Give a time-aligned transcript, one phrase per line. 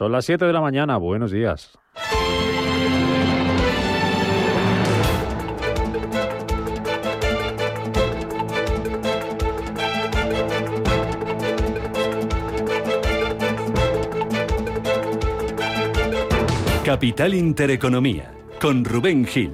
[0.00, 1.78] Son las 7 de la mañana, buenos días.
[16.82, 19.52] Capital Intereconomía, con Rubén Gil.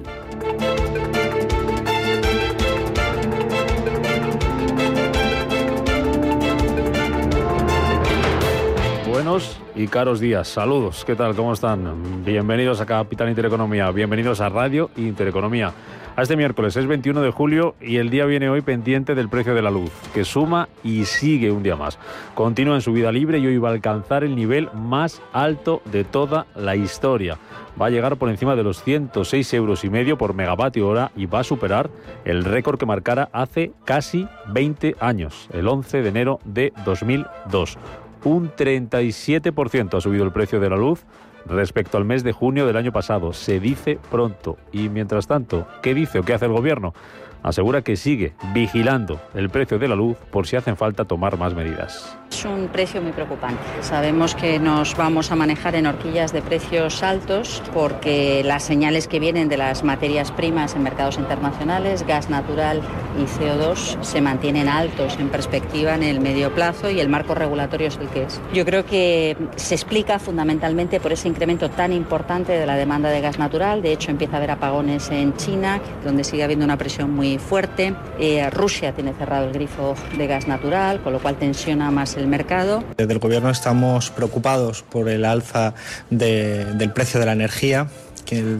[9.77, 11.35] Y caros días, saludos, ¿qué tal?
[11.35, 12.25] ¿Cómo están?
[12.25, 15.71] Bienvenidos a Capital Intereconomía, bienvenidos a Radio Intereconomía.
[16.15, 19.53] A este miércoles es 21 de julio y el día viene hoy pendiente del precio
[19.53, 21.99] de la luz, que suma y sigue un día más.
[22.33, 26.03] Continúa en su vida libre y hoy va a alcanzar el nivel más alto de
[26.03, 27.37] toda la historia.
[27.79, 31.27] Va a llegar por encima de los 106 euros y medio por megavatio hora y
[31.27, 31.91] va a superar
[32.25, 37.77] el récord que marcara hace casi 20 años, el 11 de enero de 2002.
[38.27, 41.05] Un 37% ha subido el precio de la luz
[41.45, 43.31] respecto al mes de junio del año pasado.
[43.31, 44.57] Se dice pronto.
[44.73, 46.93] Y mientras tanto, ¿qué dice o qué hace el gobierno?
[47.43, 51.53] Asegura que sigue vigilando el precio de la luz por si hacen falta tomar más
[51.53, 52.17] medidas.
[52.31, 53.61] Es un precio muy preocupante.
[53.81, 59.19] Sabemos que nos vamos a manejar en horquillas de precios altos porque las señales que
[59.19, 62.81] vienen de las materias primas en mercados internacionales, gas natural
[63.17, 67.87] y CO2, se mantienen altos en perspectiva en el medio plazo y el marco regulatorio
[67.87, 68.41] es el que es.
[68.53, 73.21] Yo creo que se explica fundamentalmente por ese incremento tan importante de la demanda de
[73.21, 73.81] gas natural.
[73.81, 77.93] De hecho, empieza a haber apagones en China, donde sigue habiendo una presión muy fuerte.
[78.19, 82.27] Eh, Rusia tiene cerrado el grifo de gas natural, con lo cual tensiona más el
[82.27, 82.83] mercado.
[82.95, 85.73] Desde el Gobierno estamos preocupados por el alza
[86.09, 87.87] de, del precio de la energía,
[88.25, 88.59] que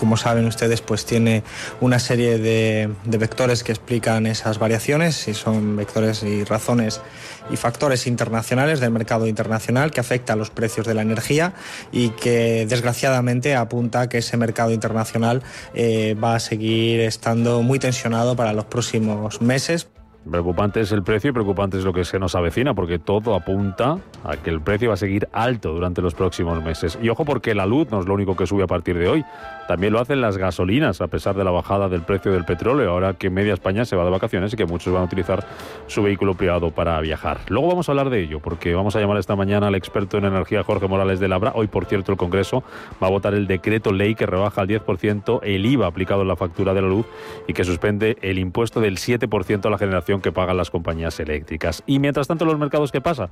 [0.00, 1.44] como saben ustedes, pues tiene
[1.80, 7.02] una serie de, vectores que explican esas variaciones y son vectores y razones
[7.50, 11.52] y factores internacionales del mercado internacional que afecta a los precios de la energía
[11.92, 15.42] y que desgraciadamente apunta a que ese mercado internacional
[15.74, 19.88] eh, va a seguir estando muy tensionado para los próximos meses.
[20.28, 23.98] Preocupante es el precio y preocupante es lo que se nos avecina, porque todo apunta
[24.22, 26.98] a que el precio va a seguir alto durante los próximos meses.
[27.00, 29.24] Y ojo porque la luz no es lo único que sube a partir de hoy.
[29.70, 33.14] También lo hacen las gasolinas, a pesar de la bajada del precio del petróleo, ahora
[33.14, 35.46] que media España se va de vacaciones y que muchos van a utilizar
[35.86, 37.38] su vehículo privado para viajar.
[37.46, 40.24] Luego vamos a hablar de ello, porque vamos a llamar esta mañana al experto en
[40.24, 41.52] energía Jorge Morales de Labra.
[41.54, 42.64] Hoy, por cierto, el Congreso
[43.00, 46.34] va a votar el decreto ley que rebaja al 10% el IVA aplicado en la
[46.34, 47.06] factura de la luz
[47.46, 51.84] y que suspende el impuesto del 7% a la generación que pagan las compañías eléctricas.
[51.86, 53.30] Y mientras tanto, los mercados, ¿qué pasa?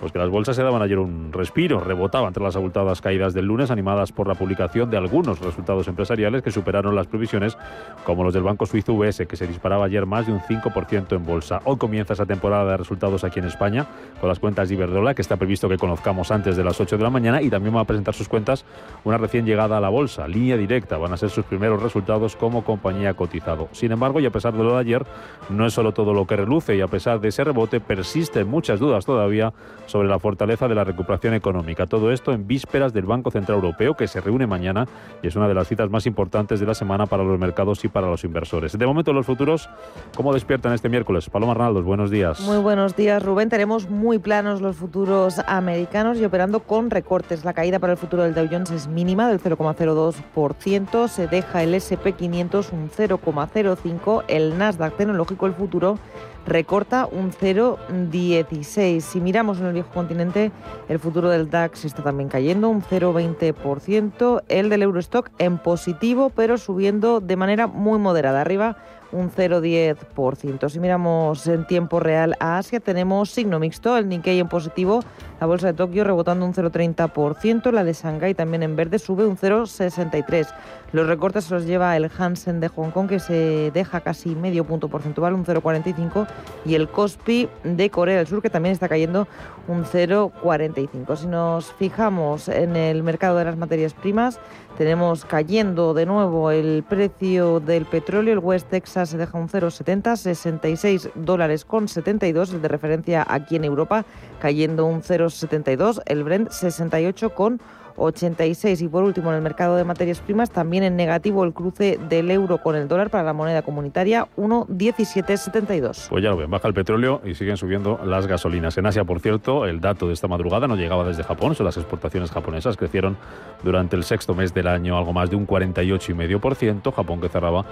[0.00, 3.44] Pues que las bolsas se daban ayer un respiro, rebotaban entre las abultadas caídas del
[3.44, 7.56] lunes, animadas por la publicación de algunos resultados empresariales que superaron las previsiones,
[8.04, 11.24] como los del banco suizo UBS, que se disparaba ayer más de un 5% en
[11.24, 11.60] bolsa.
[11.64, 13.86] Hoy comienza esa temporada de resultados aquí en España,
[14.20, 17.02] con las cuentas de Iberdrola, que está previsto que conozcamos antes de las 8 de
[17.02, 18.64] la mañana, y también va a presentar sus cuentas
[19.04, 20.96] una recién llegada a la bolsa, línea directa.
[20.96, 23.68] Van a ser sus primeros resultados como compañía cotizado.
[23.72, 25.04] Sin embargo, y a pesar de lo de ayer,
[25.50, 28.80] no es solo todo lo que reluce, y a pesar de ese rebote persisten muchas
[28.80, 29.52] dudas todavía
[29.86, 31.86] sobre la fortaleza de la recuperación económica.
[31.86, 34.86] Todo esto en vísperas del Banco Central Europeo que se reúne mañana
[35.22, 37.88] y es una de las citas más importantes de la semana para los mercados y
[37.88, 38.76] para los inversores.
[38.76, 39.68] De momento los futuros,
[40.16, 41.28] ¿cómo despiertan este miércoles?
[41.30, 42.40] Paloma Arnaldos, buenos días.
[42.40, 43.48] Muy buenos días, Rubén.
[43.48, 47.44] Tenemos muy planos los futuros americanos y operando con recortes.
[47.44, 51.08] La caída para el futuro del Dow Jones es mínima del 0,02%.
[51.08, 54.24] Se deja el SP500 un 0,05%.
[54.28, 55.98] El Nasdaq tecnológico, el futuro,
[56.46, 59.00] recorta un 0,16.
[59.00, 60.52] Si miramos en el viejo continente,
[60.88, 66.56] el futuro del DAX está también cayendo un 0,20%, el del Eurostock en positivo, pero
[66.56, 68.76] subiendo de manera muy moderada, arriba
[69.12, 70.68] un 0,10%.
[70.68, 75.02] Si miramos en tiempo real a Asia, tenemos signo mixto, el Nikkei en positivo,
[75.40, 79.36] la bolsa de Tokio rebotando un 0,30%, la de Shanghái también en verde sube un
[79.36, 80.48] 0,63%.
[80.92, 84.64] Los recortes se los lleva el Hansen de Hong Kong, que se deja casi medio
[84.64, 86.26] punto porcentual, un 0,45%,
[86.64, 89.26] y el Kospi de Corea del Sur, que también está cayendo
[89.68, 91.16] un 0,45%.
[91.16, 94.38] Si nos fijamos en el mercado de las materias primas,
[94.76, 98.34] tenemos cayendo de nuevo el precio del petróleo.
[98.34, 103.56] El West Texas se deja un 0,70, 66 dólares con 72, el de referencia aquí
[103.56, 104.04] en Europa,
[104.40, 106.02] cayendo un 0,72.
[106.06, 107.60] El Brent 68 con
[107.96, 108.82] 86.
[108.82, 112.30] Y por último, en el mercado de materias primas, también en negativo el cruce del
[112.30, 116.08] euro con el dólar para la moneda comunitaria, 1,1772.
[116.08, 118.76] Pues ya lo ven, baja el petróleo y siguen subiendo las gasolinas.
[118.78, 121.76] En Asia, por cierto, el dato de esta madrugada no llegaba desde Japón, son las
[121.76, 123.16] exportaciones japonesas, crecieron
[123.62, 127.64] durante el sexto mes del año algo más de un 48,5%, Japón que cerraba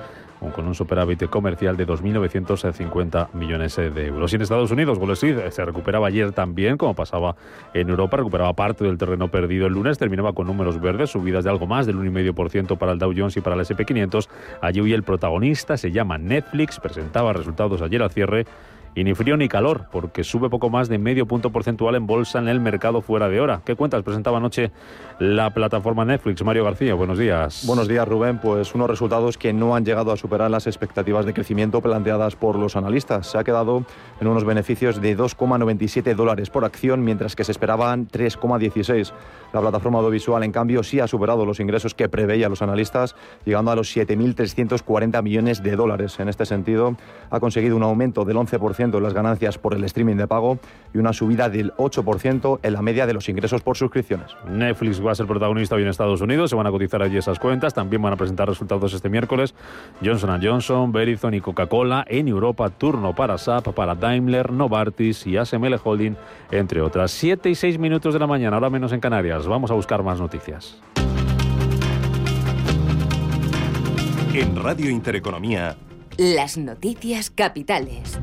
[0.51, 4.33] con un superávit comercial de 2.950 millones de euros.
[4.33, 7.37] Y en Estados Unidos, Wall Street se recuperaba ayer también, como pasaba
[7.73, 11.51] en Europa, recuperaba parte del terreno perdido el lunes, terminaba con números verdes, subidas de
[11.51, 14.29] algo más del 1,5% para el Dow Jones y para el SP500.
[14.61, 18.47] Allí hoy el protagonista se llama Netflix, presentaba resultados ayer al cierre
[18.95, 22.39] y ni frío ni calor, porque sube poco más de medio punto porcentual en bolsa
[22.39, 23.61] en el mercado fuera de hora.
[23.65, 24.03] ¿Qué cuentas?
[24.03, 24.71] Presentaba anoche
[25.19, 26.45] la plataforma Netflix.
[26.45, 27.65] Mario García, buenos días.
[27.67, 28.39] Buenos días, Rubén.
[28.39, 32.57] Pues unos resultados que no han llegado a superar las expectativas de crecimiento planteadas por
[32.57, 33.27] los analistas.
[33.27, 33.85] Se ha quedado
[34.21, 39.13] en unos beneficios de 2,97 dólares por acción, mientras que se esperaban 3,16.
[39.53, 43.15] La plataforma audiovisual, en cambio, sí ha superado los ingresos que preveían los analistas,
[43.45, 46.19] llegando a los 7.340 millones de dólares.
[46.19, 46.97] En este sentido,
[47.31, 50.59] ha conseguido un aumento del 11% en las ganancias por el streaming de pago
[50.93, 54.31] y una subida del 8% en la media de los ingresos por suscripciones.
[54.49, 57.39] Netflix va a ser protagonista hoy en Estados Unidos, se van a cotizar allí esas
[57.39, 59.55] cuentas, también van a presentar resultados este miércoles.
[60.03, 65.81] Johnson Johnson, Verizon y Coca-Cola, en Europa turno para SAP, para Daimler, Novartis y ASML
[65.83, 66.17] Holding,
[66.51, 67.11] entre otras.
[67.11, 69.47] 7 y 6 minutos de la mañana, ahora menos en Canarias.
[69.47, 70.81] Vamos a buscar más noticias.
[74.35, 75.77] En Radio Intereconomía,
[76.17, 78.19] las noticias capitales.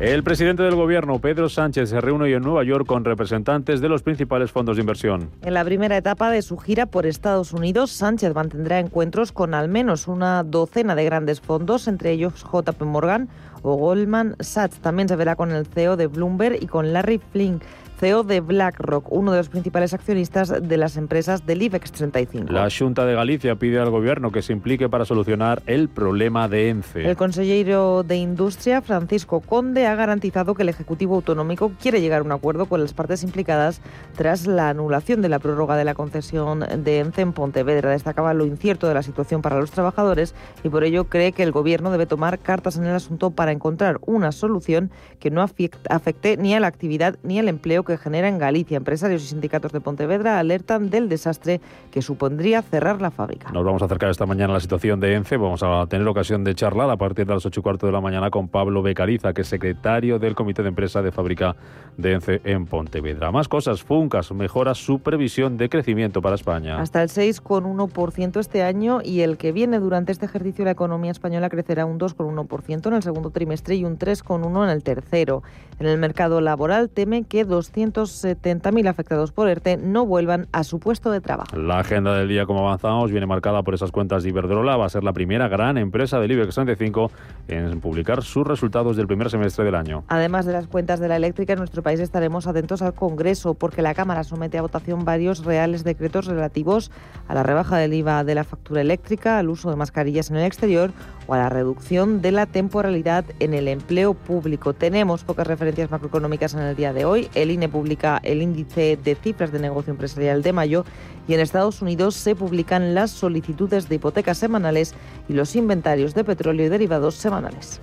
[0.00, 3.88] El presidente del gobierno, Pedro Sánchez, se reúne hoy en Nueva York con representantes de
[3.88, 5.30] los principales fondos de inversión.
[5.42, 9.68] En la primera etapa de su gira por Estados Unidos, Sánchez mantendrá encuentros con al
[9.68, 13.28] menos una docena de grandes fondos, entre ellos JP Morgan
[13.62, 14.80] o Goldman Sachs.
[14.80, 17.62] También se verá con el CEO de Bloomberg y con Larry Flink
[18.04, 22.52] CEO de BlackRock, uno de los principales accionistas de las empresas del IBEX 35.
[22.52, 26.68] La Junta de Galicia pide al Gobierno que se implique para solucionar el problema de
[26.68, 27.08] ENCE.
[27.08, 32.24] El consejero de Industria, Francisco Conde, ha garantizado que el Ejecutivo Autonómico quiere llegar a
[32.24, 33.80] un acuerdo con las partes implicadas
[34.14, 37.88] tras la anulación de la prórroga de la concesión de ENCE en Pontevedra.
[37.88, 41.52] Destacaba lo incierto de la situación para los trabajadores y por ello cree que el
[41.52, 44.90] Gobierno debe tomar cartas en el asunto para encontrar una solución
[45.20, 48.76] que no afecte ni a la actividad ni al empleo que genera en Galicia.
[48.76, 51.60] Empresarios y sindicatos de Pontevedra alertan del desastre
[51.90, 53.50] que supondría cerrar la fábrica.
[53.52, 55.36] Nos vamos a acercar esta mañana a la situación de ENCE.
[55.36, 58.00] Vamos a tener ocasión de charlar a partir de las 8 y cuarto de la
[58.00, 61.56] mañana con Pablo Becariza, que es secretario del Comité de Empresa de Fábrica
[61.96, 63.30] de ENCE en Pontevedra.
[63.30, 66.80] Más cosas, Funcas mejora su previsión de crecimiento para España.
[66.80, 71.48] Hasta el 6,1% este año y el que viene durante este ejercicio la economía española
[71.48, 75.42] crecerá un 2,1% en el segundo trimestre y un 3,1% en el tercero.
[75.78, 77.44] En el mercado laboral teme que
[77.74, 81.56] 270.000 afectados por ERTE no vuelvan a su puesto de trabajo.
[81.56, 84.76] La agenda del día, como avanzamos, viene marcada por esas cuentas de Iberdrola.
[84.76, 87.10] Va a ser la primera gran empresa del IBEX 35
[87.48, 90.04] en publicar sus resultados del primer semestre del año.
[90.08, 93.82] Además de las cuentas de la eléctrica, en nuestro país estaremos atentos al Congreso porque
[93.82, 96.90] la Cámara somete a votación varios reales decretos relativos
[97.28, 100.44] a la rebaja del IVA de la factura eléctrica, al uso de mascarillas en el
[100.44, 100.92] exterior
[101.26, 104.74] o a la reducción de la temporalidad en el empleo público.
[104.74, 107.28] Tenemos pocas referencias macroeconómicas en el día de hoy.
[107.34, 110.84] El INE publica el índice de cifras de negocio empresarial de mayo
[111.26, 114.94] y en Estados Unidos se publican las solicitudes de hipotecas semanales
[115.28, 117.80] y los inventarios de petróleo y derivados semanales.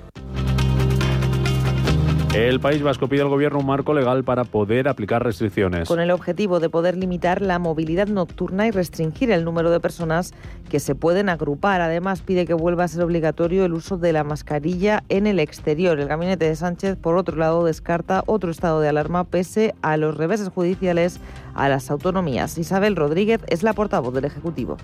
[2.34, 5.90] El País Vasco pide al Gobierno un marco legal para poder aplicar restricciones.
[5.90, 10.34] Con el objetivo de poder limitar la movilidad nocturna y restringir el número de personas
[10.70, 11.82] que se pueden agrupar.
[11.82, 16.00] Además, pide que vuelva a ser obligatorio el uso de la mascarilla en el exterior.
[16.00, 20.16] El gabinete de Sánchez, por otro lado, descarta otro estado de alarma pese a los
[20.16, 21.20] reveses judiciales
[21.54, 22.58] a las autonomías.
[22.58, 24.78] Isabel Rodríguez es la portavoz del Ejecutivo.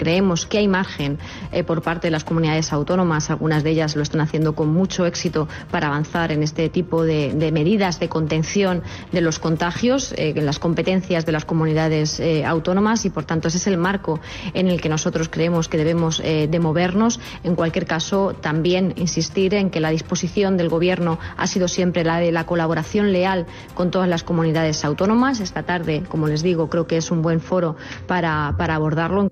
[0.00, 1.18] Creemos que hay margen
[1.52, 5.04] eh, por parte de las comunidades autónomas, algunas de ellas lo están haciendo con mucho
[5.04, 10.46] éxito para avanzar en este tipo de, medidas de contención de los contagios, eh, en
[10.46, 14.20] las competencias de las comunidades eh, autónomas y, por tanto, ese es el marco
[14.54, 17.20] en el que nosotros creemos que debemos de movernos.
[17.44, 22.20] En cualquier caso, también insistir en que la disposición del Gobierno ha sido siempre la
[22.20, 25.40] de la colaboración leal con todas las comunidades autónomas.
[25.40, 27.76] Esta tarde, como les digo, creo que es un buen foro
[28.06, 29.30] para, para abordarlo.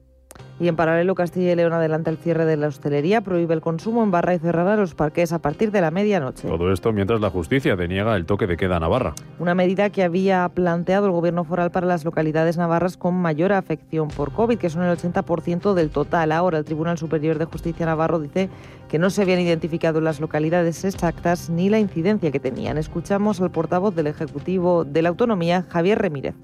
[0.60, 4.02] Y en paralelo, Castilla y León adelanta el cierre de la hostelería, prohíbe el consumo
[4.02, 6.48] en barra y cerrará los parques a partir de la medianoche.
[6.48, 9.14] Todo esto mientras la justicia deniega el toque de queda a Navarra.
[9.38, 14.08] Una medida que había planteado el gobierno foral para las localidades navarras con mayor afección
[14.08, 16.32] por COVID, que son el 80% del total.
[16.32, 18.50] Ahora el Tribunal Superior de Justicia Navarro dice
[18.88, 22.78] que no se habían identificado las localidades exactas ni la incidencia que tenían.
[22.78, 26.34] Escuchamos al portavoz del Ejecutivo de la Autonomía, Javier Remírez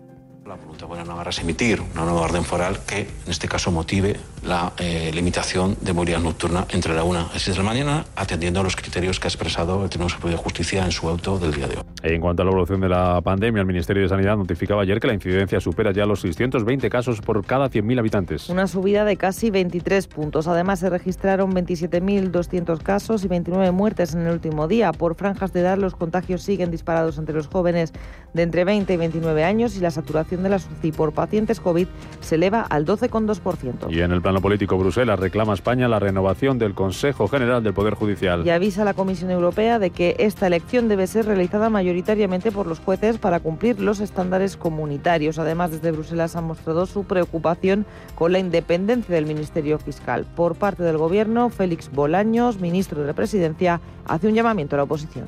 [0.47, 4.21] La voluntad de Navarra es emitir una nueva orden foral que, en este caso, motive
[4.45, 8.05] la eh, limitación de movilidad nocturna entre la 1 y las 6 de la mañana,
[8.17, 11.39] atendiendo a los criterios que ha expresado el Tribunal Superior de Justicia en su auto
[11.39, 11.83] del día de hoy.
[12.03, 15.07] En cuanto a la evolución de la pandemia, el Ministerio de Sanidad notificaba ayer que
[15.07, 18.49] la incidencia supera ya los 620 casos por cada 100.000 habitantes.
[18.49, 20.47] Una subida de casi 23 puntos.
[20.47, 24.93] Además, se registraron 27.200 casos y 29 muertes en el último día.
[24.93, 27.93] Por franjas de edad, los contagios siguen disparados entre los jóvenes
[28.35, 31.87] de entre 20 y 29 años y la saturación de las UCI por pacientes COVID
[32.21, 33.91] se eleva al 12,2%.
[33.91, 37.73] Y en el plano político, Bruselas reclama a España la renovación del Consejo General del
[37.73, 38.45] Poder Judicial.
[38.45, 42.67] Y avisa a la Comisión Europea de que esta elección debe ser realizada mayoritariamente por
[42.67, 45.39] los jueces para cumplir los estándares comunitarios.
[45.39, 47.87] Además, desde Bruselas han mostrado su preocupación
[48.17, 50.27] con la independencia del Ministerio Fiscal.
[50.35, 54.83] Por parte del Gobierno, Félix Bolaños, ministro de la Presidencia, hace un llamamiento a la
[54.83, 55.27] oposición.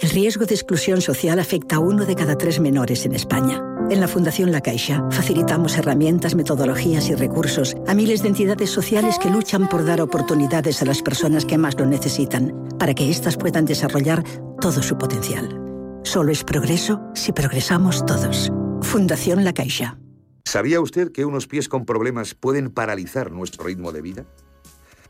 [0.00, 3.62] El riesgo de exclusión social afecta a uno de cada tres menores en España.
[3.90, 9.18] En la Fundación La Caixa facilitamos herramientas, metodologías y recursos a miles de entidades sociales
[9.20, 13.36] que luchan por dar oportunidades a las personas que más lo necesitan, para que éstas
[13.36, 14.24] puedan desarrollar
[14.60, 15.60] todo su potencial.
[16.02, 18.50] Solo es progreso si progresamos todos.
[18.82, 19.98] Fundación La Caixa.
[20.44, 24.26] ¿Sabía usted que unos pies con problemas pueden paralizar nuestro ritmo de vida?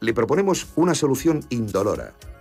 [0.00, 2.14] Le proponemos una solución indolora,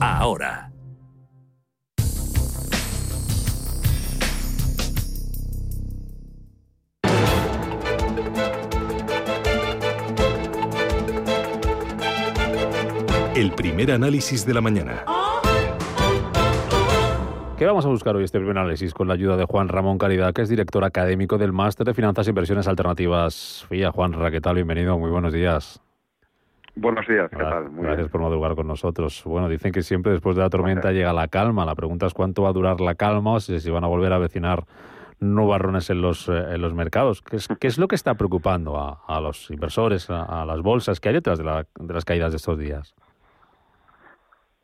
[0.00, 0.70] ahora.
[13.34, 15.04] El primer análisis de la mañana.
[17.56, 20.32] ¿Qué vamos a buscar hoy este primer análisis con la ayuda de Juan Ramón Caridad,
[20.32, 23.90] que es director académico del Máster de Finanzas e Inversiones Alternativas FIA?
[23.90, 24.54] Juan ¿qué tal?
[24.54, 25.80] Bienvenido, muy buenos días.
[26.80, 27.70] Buenos días, ¿qué tal?
[27.70, 29.24] Muy Gracias por madrugar con nosotros.
[29.24, 31.64] Bueno, dicen que siempre después de la tormenta llega la calma.
[31.64, 34.16] La pregunta es cuánto va a durar la calma o si van a volver a
[34.16, 34.62] avecinar
[35.18, 37.20] nubarrones en los, eh, en los mercados.
[37.20, 40.62] ¿Qué es, ¿Qué es, lo que está preocupando a, a los inversores, a, a, las
[40.62, 41.00] bolsas?
[41.00, 42.94] ¿Qué hay detrás de, la, de las caídas de estos días?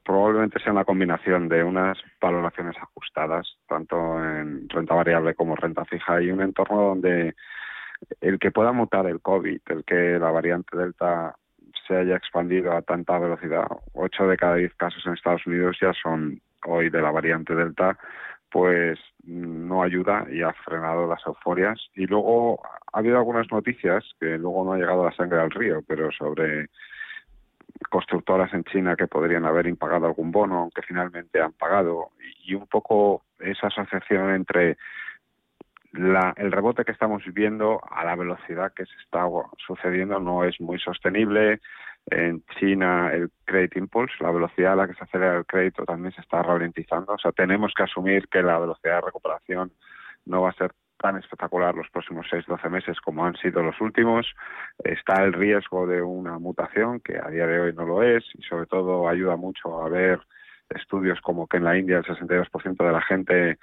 [0.04, 6.22] Probablemente sea una combinación de unas valoraciones ajustadas, tanto en renta variable como renta fija,
[6.22, 7.34] y un entorno donde
[8.20, 11.34] el que pueda mutar el COVID, el que la variante Delta
[11.86, 15.92] se haya expandido a tanta velocidad, ocho de cada diez casos en Estados Unidos ya
[15.92, 17.98] son hoy de la variante Delta,
[18.50, 21.80] pues no ayuda y ha frenado las euforias.
[21.94, 22.60] Y luego
[22.92, 26.68] ha habido algunas noticias que luego no ha llegado la sangre al río, pero sobre
[27.90, 32.10] constructoras en China que podrían haber impagado algún bono, aunque finalmente han pagado,
[32.44, 34.76] y un poco esa asociación entre
[35.94, 39.26] la, el rebote que estamos viviendo a la velocidad que se está
[39.64, 41.60] sucediendo no es muy sostenible.
[42.10, 46.12] En China el credit impulse, la velocidad a la que se acelera el crédito también
[46.12, 47.14] se está ralentizando.
[47.14, 49.72] O sea, tenemos que asumir que la velocidad de recuperación
[50.26, 54.26] no va a ser tan espectacular los próximos 6-12 meses como han sido los últimos.
[54.82, 58.42] Está el riesgo de una mutación, que a día de hoy no lo es, y
[58.42, 60.20] sobre todo ayuda mucho a ver
[60.70, 63.58] estudios como que en la India el 62% de la gente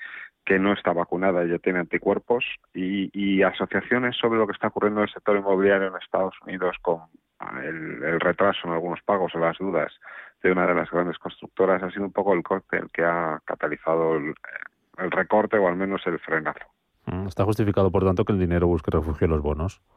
[0.45, 2.43] que no está vacunada ya tiene anticuerpos
[2.73, 6.75] y, y, asociaciones sobre lo que está ocurriendo en el sector inmobiliario en Estados Unidos
[6.81, 7.01] con
[7.63, 9.91] el, el, retraso en algunos pagos o las dudas
[10.41, 13.39] de una de las grandes constructoras ha sido un poco el corte el que ha
[13.45, 14.33] catalizado el,
[14.97, 16.65] el recorte o al menos el frenazo.
[17.05, 19.81] Mm, ¿Está justificado, por tanto, que el dinero busque refugio en los bonos?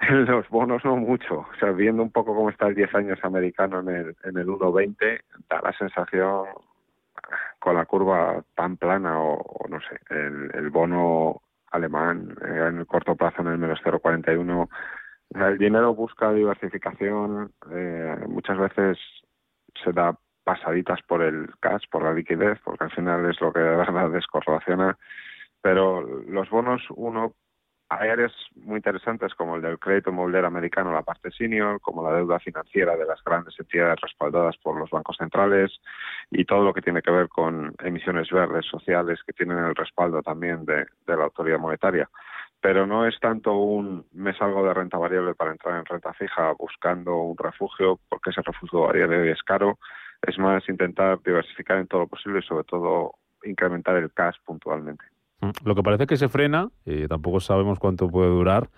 [0.00, 1.40] En los bonos no mucho.
[1.40, 4.46] O sea, viendo un poco cómo está el 10 años americano en el, en el
[4.46, 5.20] 1.20,
[5.50, 6.44] da la sensación
[7.58, 12.78] con la curva tan plana o, o no sé, el, el bono alemán eh, en
[12.78, 14.68] el corto plazo en el menos 0,41.
[15.34, 18.98] El dinero busca diversificación, eh, muchas veces
[19.82, 23.60] se da pasaditas por el cash, por la liquidez, porque al final es lo que
[23.60, 24.96] de verdad descorrelaciona.
[25.60, 27.34] Pero los bonos, uno
[27.90, 32.16] hay áreas muy interesantes como el del crédito inmobiliario americano, la parte senior, como la
[32.16, 35.72] deuda financiera de las grandes entidades respaldadas por los bancos centrales
[36.30, 40.22] y todo lo que tiene que ver con emisiones verdes sociales que tienen el respaldo
[40.22, 42.10] también de, la autoridad monetaria.
[42.60, 46.52] Pero no es tanto un me salgo de renta variable para entrar en renta fija
[46.58, 49.78] buscando un refugio, porque ese refugio a día de hoy es caro.
[50.20, 53.14] Es más intentar diversificar en todo lo posible y sobre todo
[53.44, 55.04] incrementar el cash puntualmente.
[55.64, 58.68] Lo que parece que se frena, y tampoco sabemos cuánto puede durar,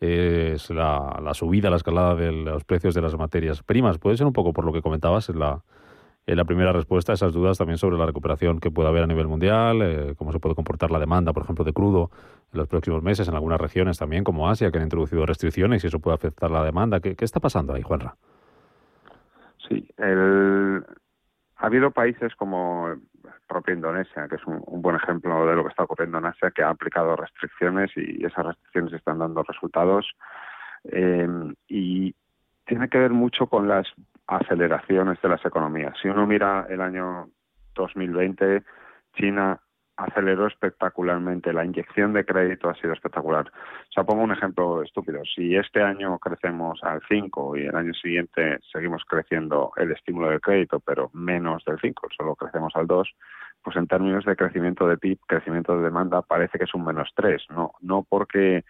[0.00, 3.98] es la, la, subida, la escalada de los precios de las materias primas.
[3.98, 5.62] Puede ser un poco por lo que comentabas en la,
[6.26, 9.26] en la primera respuesta, esas dudas también sobre la recuperación que puede haber a nivel
[9.26, 12.10] mundial, eh, cómo se puede comportar la demanda, por ejemplo, de crudo
[12.52, 15.88] en los próximos meses, en algunas regiones también, como Asia, que han introducido restricciones y
[15.88, 17.00] eso puede afectar la demanda.
[17.00, 18.14] ¿Qué, está pasando ahí, Juanra?
[19.68, 22.88] Sí, ha habido países como
[23.46, 26.62] propia Indonesia, que es un, buen ejemplo de lo que está ocurriendo en Asia, que
[26.62, 30.06] ha aplicado restricciones y esas restricciones están dando resultados.
[30.84, 31.28] Eh,
[31.68, 32.14] y
[32.66, 33.86] tiene que ver mucho con las
[34.26, 35.94] aceleraciones de las economías.
[36.00, 37.28] Si uno mira el año
[37.74, 38.62] 2020,
[39.14, 39.60] China
[40.02, 41.52] aceleró espectacularmente.
[41.52, 43.48] La inyección de crédito ha sido espectacular.
[43.48, 45.22] O sea, pongo un ejemplo estúpido.
[45.34, 50.40] Si este año crecemos al 5 y el año siguiente seguimos creciendo el estímulo del
[50.40, 53.08] crédito, pero menos del 5, solo crecemos al 2,
[53.62, 57.10] pues en términos de crecimiento de PIB, crecimiento de demanda, parece que es un menos
[57.14, 57.42] 3.
[57.50, 58.64] No, no porque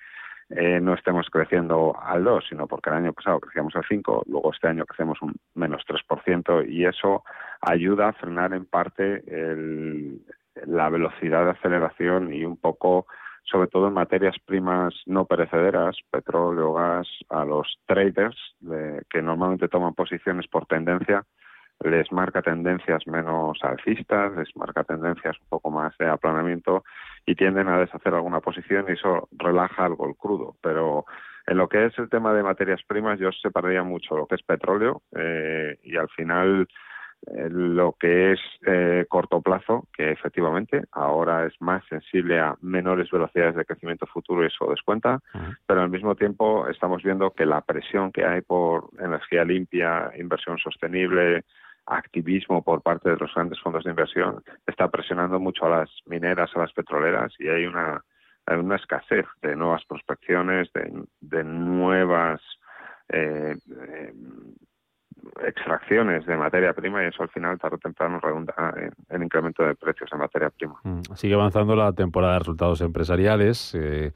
[0.51, 4.53] eh, no estemos creciendo al 2, sino porque el año pasado crecíamos al 5, luego
[4.53, 7.25] este año crecemos un menos 3% y eso
[7.63, 10.21] ayuda a frenar en parte el,
[10.67, 13.07] la velocidad de aceleración y un poco,
[13.45, 19.69] sobre todo en materias primas no perecederas, petróleo, gas, a los traders de, que normalmente
[19.69, 21.25] toman posiciones por tendencia,
[21.81, 26.85] les marca tendencias menos alcistas, les marca tendencias un poco más de aplanamiento
[27.27, 30.57] y tienden a deshacer alguna posición y eso relaja algo el crudo.
[30.63, 31.07] Pero
[31.47, 34.43] en lo que es el tema de materias primas yo separaría mucho lo que es
[34.43, 36.69] petróleo eh, y al final
[37.27, 43.55] lo que es eh, corto plazo, que efectivamente ahora es más sensible a menores velocidades
[43.55, 45.57] de crecimiento futuro y eso descuenta, uh -huh.
[45.67, 50.59] pero al mismo tiempo estamos viendo que la presión que hay por energía limpia, inversión
[50.59, 51.45] sostenible,
[51.87, 56.51] activismo por parte de los grandes fondos de inversión está presionando mucho a las mineras,
[56.55, 58.03] a las petroleras y hay una,
[58.47, 62.41] hay una escasez de nuevas prospecciones, de, de nuevas
[63.09, 63.57] eh,
[63.89, 64.13] eh,
[65.45, 69.65] extracciones de materia prima y eso al final tarde o temprano redunda en, en incremento
[69.65, 70.81] de precios en materia prima.
[71.15, 73.75] Sigue avanzando la temporada de resultados empresariales.
[73.75, 74.13] Eh,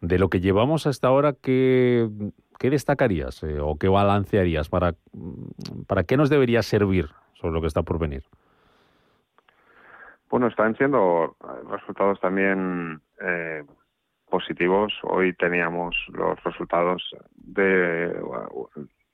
[0.00, 2.08] de lo que llevamos hasta ahora, ¿qué,
[2.58, 4.68] qué destacarías eh, o qué balancearías?
[4.68, 4.94] Para,
[5.86, 8.24] ¿Para qué nos debería servir sobre lo que está por venir?
[10.30, 11.36] Bueno, están siendo
[11.68, 13.64] resultados también eh,
[14.30, 14.92] positivos.
[15.02, 17.02] Hoy teníamos los resultados
[17.34, 18.16] de,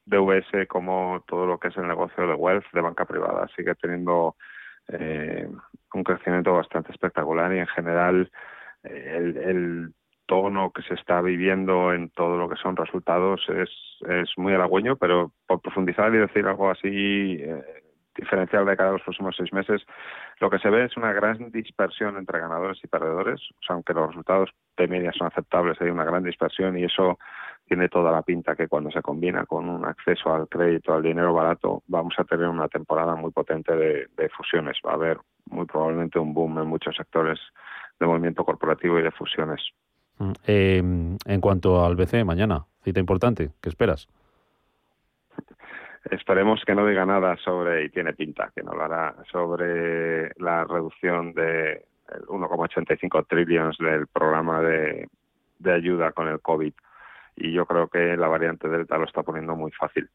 [0.06, 3.48] de VS como todo lo que es el negocio de wealth de banca privada.
[3.56, 4.36] Sigue teniendo
[4.88, 5.48] eh,
[5.92, 8.30] un crecimiento bastante espectacular y en general
[8.84, 9.94] eh, el, el,
[10.28, 13.70] tono que se está viviendo en todo lo que son resultados es,
[14.08, 17.62] es muy halagüeño, pero por profundizar y decir algo así eh,
[18.16, 19.86] diferencial de cara a los próximos seis meses,
[20.40, 23.94] lo que se ve es una gran dispersión entre ganadores y perdedores, o sea, aunque
[23.94, 27.18] los resultados de media son aceptables, hay una gran dispersión y eso
[27.66, 31.34] tiene toda la pinta que cuando se combina con un acceso al crédito, al dinero
[31.34, 34.78] barato, vamos a tener una temporada muy potente de, de fusiones.
[34.86, 35.18] Va a haber
[35.50, 37.40] muy probablemente un boom en muchos sectores
[37.98, 39.60] de movimiento corporativo y de fusiones.
[40.46, 44.08] Eh, en cuanto al BCE, mañana, cita importante, ¿qué esperas?
[46.10, 50.64] Esperemos que no diga nada sobre, y tiene pinta que no lo hará, sobre la
[50.64, 51.84] reducción de
[52.28, 55.08] 1,85 trillones del programa de,
[55.58, 56.72] de ayuda con el COVID.
[57.36, 60.08] Y yo creo que la variante Delta lo está poniendo muy fácil.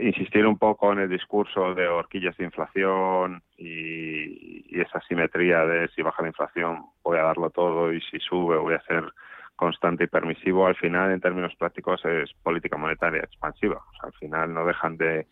[0.00, 6.00] Insistir un poco en el discurso de horquillas de inflación y, esa simetría de si
[6.00, 9.04] baja la inflación voy a darlo todo y si sube voy a ser
[9.56, 13.82] constante y permisivo, al final, en términos prácticos, es política monetaria expansiva.
[14.02, 15.26] Al final no dejan de,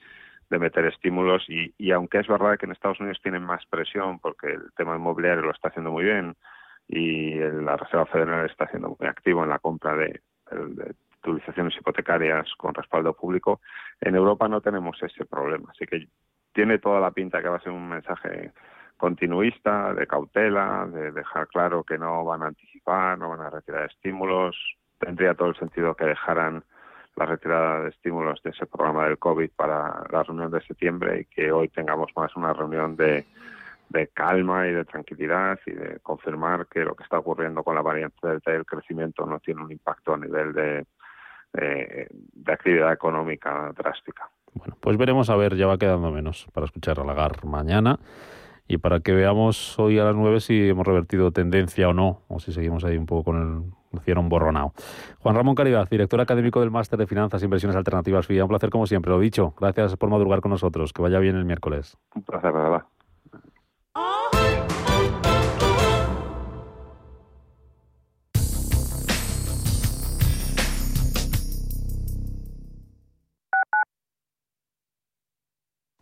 [0.51, 4.19] de meter estímulos y, y, aunque es verdad que en Estados Unidos tienen más presión
[4.19, 6.37] porque el tema inmobiliario lo está haciendo muy bien
[6.89, 12.47] y la Reserva Federal está siendo muy activo en la compra de, de utilizaciones hipotecarias
[12.57, 13.61] con respaldo público,
[14.01, 15.71] en Europa no tenemos ese problema.
[15.71, 16.09] Así que
[16.53, 18.53] tiene toda la pinta que va a ser un mensaje
[18.97, 23.85] continuista, de cautela, de dejar claro que no van a anticipar, no van a retirar
[23.85, 24.57] estímulos.
[24.99, 26.65] Tendría todo el sentido que dejaran
[27.19, 31.25] la retirada de estímulos de ese programa del COVID para la reunión de septiembre y
[31.25, 33.27] que hoy tengamos más una reunión de,
[33.89, 37.83] de calma y de tranquilidad y de confirmar que lo que está ocurriendo con la
[37.83, 40.87] variante delta y crecimiento no tiene un impacto a nivel de,
[41.53, 44.31] de, de actividad económica drástica.
[44.55, 47.99] Bueno, pues veremos a ver, ya va quedando menos para escuchar a Lagar mañana
[48.69, 52.39] y para que veamos hoy a las 9 si hemos revertido tendencia o no, o
[52.39, 54.73] si seguimos ahí un poco con el cielo borronado.
[55.21, 58.45] Juan Ramón Caridad, director académico del Máster de Finanzas e Inversiones Alternativas FIA.
[58.45, 59.55] Un placer como siempre, lo dicho.
[59.59, 60.93] Gracias por madrugar con nosotros.
[60.93, 61.97] Que vaya bien el miércoles.
[62.15, 62.85] Un placer, verdad.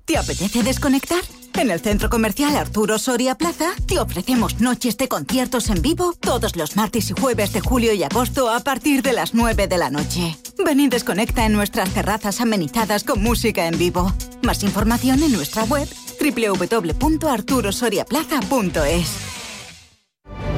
[0.06, 1.18] ¿Te apetece desconectar?
[1.58, 6.54] En el centro comercial Arturo Soria Plaza te ofrecemos noches de conciertos en vivo todos
[6.54, 9.88] los martes y jueves de julio y agosto a partir de las 9 de la
[9.88, 10.36] noche.
[10.62, 14.12] Ven y desconecta en nuestras terrazas amenizadas con música en vivo.
[14.42, 15.88] Más información en nuestra web
[16.20, 19.08] www.arturosoriaplaza.es.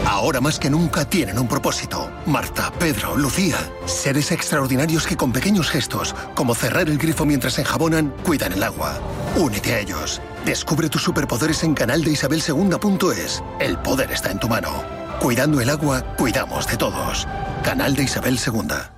[0.05, 2.11] Ahora más que nunca tienen un propósito.
[2.27, 3.57] Marta, Pedro, Lucía.
[3.87, 8.99] Seres extraordinarios que con pequeños gestos, como cerrar el grifo mientras enjabonan, cuidan el agua.
[9.37, 10.21] Únete a ellos.
[10.45, 13.43] Descubre tus superpoderes en canaldeisabelsegunda.es.
[13.61, 14.85] El poder está en tu mano.
[15.21, 17.27] Cuidando el agua, cuidamos de todos.
[17.63, 18.98] Canal de Isabel Segunda.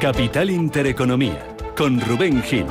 [0.00, 2.66] Capital Intereconomía, con Rubén Gil.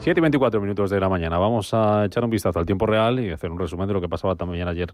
[0.00, 1.38] 7 y 24 minutos de la mañana.
[1.38, 4.10] Vamos a echar un vistazo al tiempo real y hacer un resumen de lo que
[4.10, 4.92] pasaba también ayer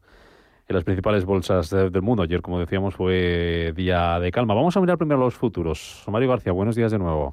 [0.68, 2.22] en las principales bolsas del mundo.
[2.22, 4.54] Ayer, como decíamos, fue día de calma.
[4.54, 6.04] Vamos a mirar primero los futuros.
[6.06, 7.32] Mario García, buenos días de nuevo.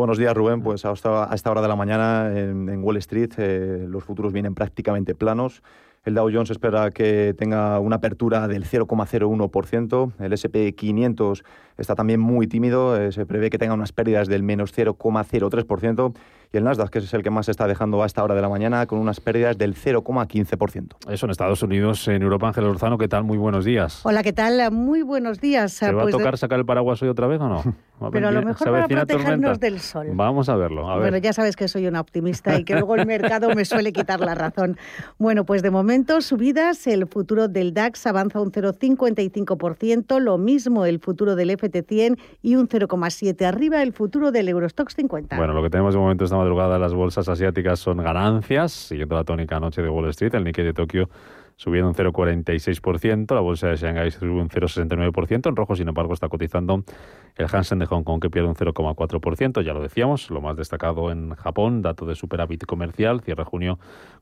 [0.00, 0.62] Buenos días, Rubén.
[0.62, 5.14] Pues a esta, hora de la mañana en, Wall Street eh, los futuros vienen prácticamente
[5.14, 5.62] planos.
[6.06, 10.12] El Dow Jones espera que tenga una apertura del 0,01%.
[10.18, 11.44] El SP 500
[11.76, 12.96] está también muy tímido.
[12.96, 16.14] Eh, se prevé que tenga unas pérdidas del menos 0,03%
[16.52, 18.42] y el Nasdaq, que es el que más se está dejando a esta hora de
[18.42, 21.10] la mañana, con unas pérdidas del 0,15%.
[21.10, 23.22] Eso en Estados Unidos, en Europa, Ángel Orzano, ¿qué tal?
[23.22, 24.04] Muy buenos días.
[24.04, 24.72] Hola, ¿qué tal?
[24.72, 25.72] Muy buenos días.
[25.72, 27.62] ¿Se va a pues tocar sacar el paraguas hoy otra vez o no?
[28.12, 30.08] Pero a lo mejor para protegernos del sol.
[30.14, 30.84] Vamos a verlo.
[30.98, 34.20] Bueno, ya sabes que soy una optimista y que luego el mercado me suele quitar
[34.20, 34.78] la razón.
[35.18, 40.98] Bueno, pues de momento subidas, el futuro del DAX avanza un 0,55%, lo mismo el
[40.98, 45.36] futuro del FT100 y un 0,7 arriba el futuro del Eurostox 50.
[45.36, 49.24] Bueno, lo que tenemos de momento esta madrugada las bolsas asiáticas son ganancias, siguiendo la
[49.24, 51.08] tónica anoche de Wall Street, el Nikkei de Tokio
[51.60, 56.30] subiendo un 0,46%, la bolsa de Shanghái sube un 0,69%, en rojo sin embargo está
[56.30, 56.84] cotizando
[57.36, 61.10] el Hansen de Hong Kong que pierde un 0,4%, ya lo decíamos, lo más destacado
[61.10, 63.78] en Japón, dato de superávit comercial, cierre junio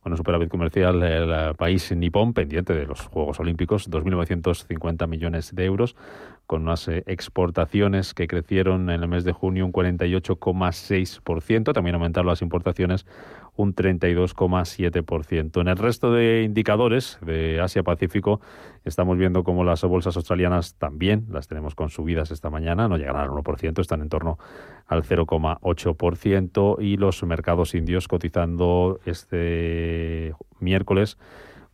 [0.08, 5.66] con un superávit comercial el país nipón pendiente de los Juegos Olímpicos, 2.950 millones de
[5.66, 5.96] euros,
[6.46, 12.26] con unas eh, exportaciones que crecieron en el mes de junio un 48,6%, también aumentaron
[12.26, 13.04] las importaciones
[13.54, 15.60] un 32,7%.
[15.60, 18.40] En el resto de indicadores de Asia-Pacífico
[18.84, 23.16] estamos viendo cómo las bolsas australianas también las tenemos con subidas esta mañana, no llegan
[23.16, 24.38] al 1%, están en torno
[24.88, 31.18] al 0,8% y los mercados indios cotizando este miércoles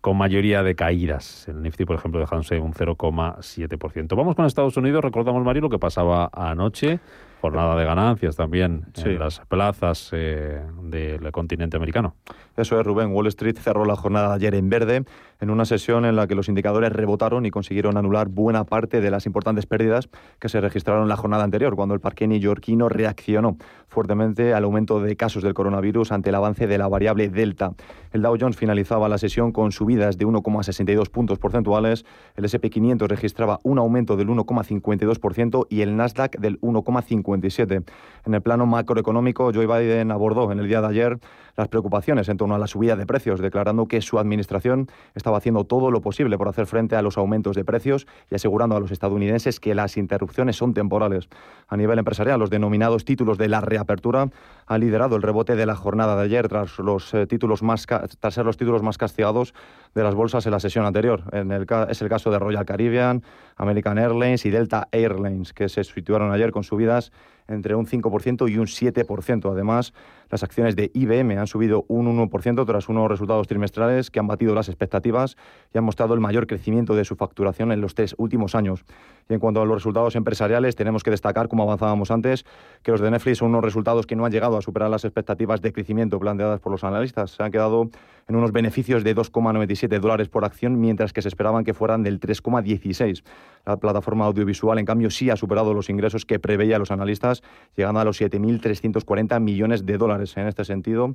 [0.04, 1.48] con mayoría de caídas.
[1.48, 4.14] El Nifty, por ejemplo, dejándose un 0,7%.
[4.14, 5.02] Vamos con Estados Unidos.
[5.02, 7.00] Recordamos, Mario, lo que pasaba anoche.
[7.40, 12.16] Jornada de ganancias también en las plazas eh, del continente americano.
[12.56, 13.12] Eso es, Rubén.
[13.12, 15.04] Wall Street cerró la jornada de ayer en verde,
[15.44, 19.10] en una sesión en la que los indicadores rebotaron y consiguieron anular buena parte de
[19.10, 20.08] las importantes pérdidas
[20.40, 25.16] que se registraron la jornada anterior, cuando el parque neoyorquino reaccionó fuertemente al aumento de
[25.16, 27.74] casos del coronavirus ante el avance de la variable Delta.
[28.12, 33.58] El Dow Jones finalizaba la sesión con subidas de 1,62 puntos porcentuales, el SP500 registraba
[33.64, 37.84] un aumento del 1,52% y el Nasdaq del 1,57%.
[38.24, 41.18] En el plano macroeconómico, Joe Biden abordó en el día de ayer
[41.56, 45.64] las preocupaciones en torno a la subida de precios, declarando que su administración estaba haciendo
[45.64, 48.90] todo lo posible por hacer frente a los aumentos de precios y asegurando a los
[48.90, 51.28] estadounidenses que las interrupciones son temporales.
[51.68, 54.28] A nivel empresarial, los denominados títulos de la reapertura
[54.66, 58.34] han liderado el rebote de la jornada de ayer tras, los, eh, títulos más, tras
[58.34, 59.54] ser los títulos más castigados
[59.94, 61.22] de las bolsas en la sesión anterior.
[61.88, 63.22] Es el caso de Royal Caribbean,
[63.56, 67.12] American Airlines y Delta Airlines, que se situaron ayer con subidas
[67.48, 69.50] entre un 5% y un 7%.
[69.50, 69.92] Además,
[70.30, 74.54] las acciones de IBM han subido un 1% tras unos resultados trimestrales que han batido
[74.54, 75.36] las expectativas
[75.72, 78.84] y han mostrado el mayor crecimiento de su facturación en los tres últimos años.
[79.28, 82.44] Y en cuanto a los resultados empresariales, tenemos que destacar, como avanzábamos antes,
[82.82, 85.62] que los de Netflix son unos resultados que no han llegado a superar las expectativas
[85.62, 87.30] de crecimiento planteadas por los analistas.
[87.32, 87.88] Se han quedado
[88.28, 92.20] en unos beneficios de 2,97 dólares por acción, mientras que se esperaban que fueran del
[92.20, 93.22] 3,16.
[93.66, 97.42] La plataforma audiovisual, en cambio, sí ha superado los ingresos que preveía los analistas,
[97.76, 100.13] llegando a los 7.340 millones de dólares.
[100.14, 101.14] En este sentido,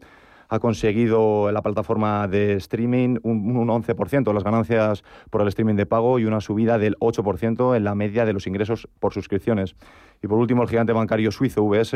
[0.49, 5.75] ha conseguido la plataforma de streaming un, un 11% de las ganancias por el streaming
[5.75, 9.75] de pago y una subida del 8% en la media de los ingresos por suscripciones.
[10.21, 11.93] Y por último, el gigante bancario suizo UBS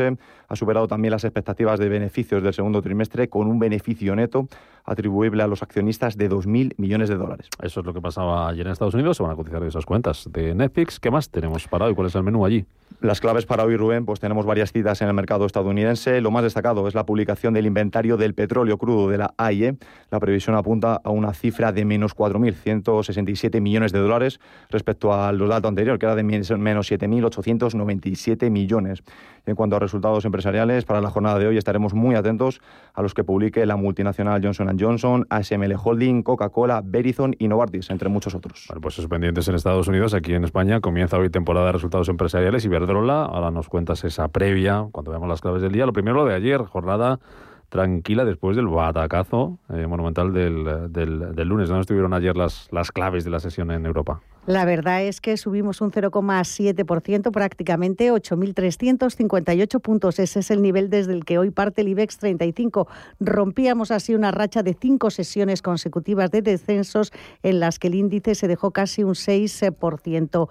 [0.48, 4.48] ha superado también las expectativas de beneficios del segundo trimestre con un beneficio neto
[4.84, 7.48] atribuible a los accionistas de 2.000 millones de dólares.
[7.62, 9.16] Eso es lo que pasaba ayer en Estados Unidos.
[9.16, 11.00] Se van a cotizar esas cuentas de Netflix.
[11.00, 11.94] ¿Qué más tenemos para hoy?
[11.94, 12.66] ¿Cuál es el menú allí?
[13.00, 16.20] Las claves para hoy, Rubén, pues tenemos varias citas en el mercado estadounidense.
[16.20, 19.76] Lo más destacado es la publicación del inventario del petróleo crudo de la AIE.
[20.10, 25.68] La previsión apunta a una cifra de menos 4.167 millones de dólares respecto al dato
[25.68, 26.90] anterior, que era de menos
[28.14, 29.02] 7.897 millones.
[29.46, 32.62] en cuanto a resultados empresariales, para la jornada de hoy estaremos muy atentos
[32.94, 38.08] a los que publique la multinacional Johnson Johnson, ASML Holding, Coca-Cola, Verizon y Novartis, entre
[38.08, 38.64] muchos otros.
[38.68, 40.14] Bueno, pues pendientes en Estados Unidos.
[40.14, 43.24] Aquí en España comienza hoy temporada de resultados empresariales y Verdrola.
[43.24, 45.84] Ahora nos cuentas esa previa cuando veamos las claves del día.
[45.84, 47.20] Lo primero lo de ayer, jornada
[47.74, 51.68] tranquila después del batacazo eh, monumental del, del, lunes.
[51.68, 54.20] ¿Dónde estuvieron ayer las, las claves de la sesión en Europa?
[54.46, 60.20] La verdad es que subimos un 0,7%, prácticamente 8.358 puntos.
[60.20, 62.86] Ese es el nivel desde el que hoy parte el IBEX 35.
[63.18, 67.10] Rompíamos así una racha de cinco sesiones consecutivas de descensos
[67.42, 70.48] en las que el índice se dejó casi un 6%.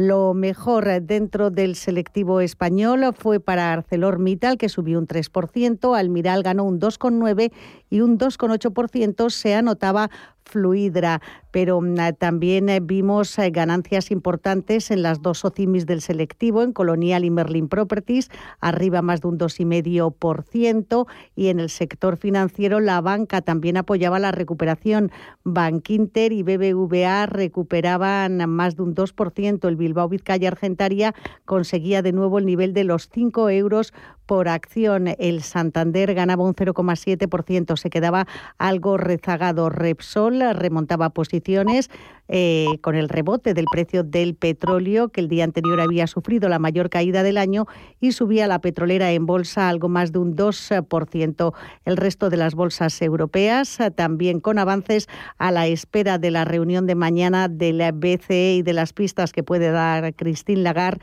[0.00, 6.64] Lo mejor dentro del selectivo español fue para ArcelorMittal, que subió un 3%, Almiral ganó
[6.64, 7.52] un 2,9%
[7.90, 10.08] y un 2,8% se anotaba
[10.50, 16.62] Fluidra, pero mm, también eh, vimos eh, ganancias importantes en las dos OCIMIS del selectivo,
[16.62, 22.80] en Colonial y Merlin Properties, arriba más de un 2,5%, y en el sector financiero
[22.80, 25.10] la banca también apoyaba la recuperación.
[25.44, 32.38] Bankinter y BBVA recuperaban más de un 2%, el Bilbao Vizcaya Argentaria conseguía de nuevo
[32.38, 33.92] el nivel de los 5 euros
[34.30, 35.08] por acción.
[35.18, 39.70] El Santander ganaba un 0,7%, se quedaba algo rezagado.
[39.70, 41.90] Repsol remontaba posiciones
[42.28, 46.60] eh, con el rebote del precio del petróleo, que el día anterior había sufrido la
[46.60, 47.66] mayor caída del año,
[47.98, 51.52] y subía la petrolera en bolsa algo más de un 2%.
[51.84, 56.86] El resto de las bolsas europeas también con avances a la espera de la reunión
[56.86, 61.00] de mañana del BCE y de las pistas que puede dar Christine Lagarde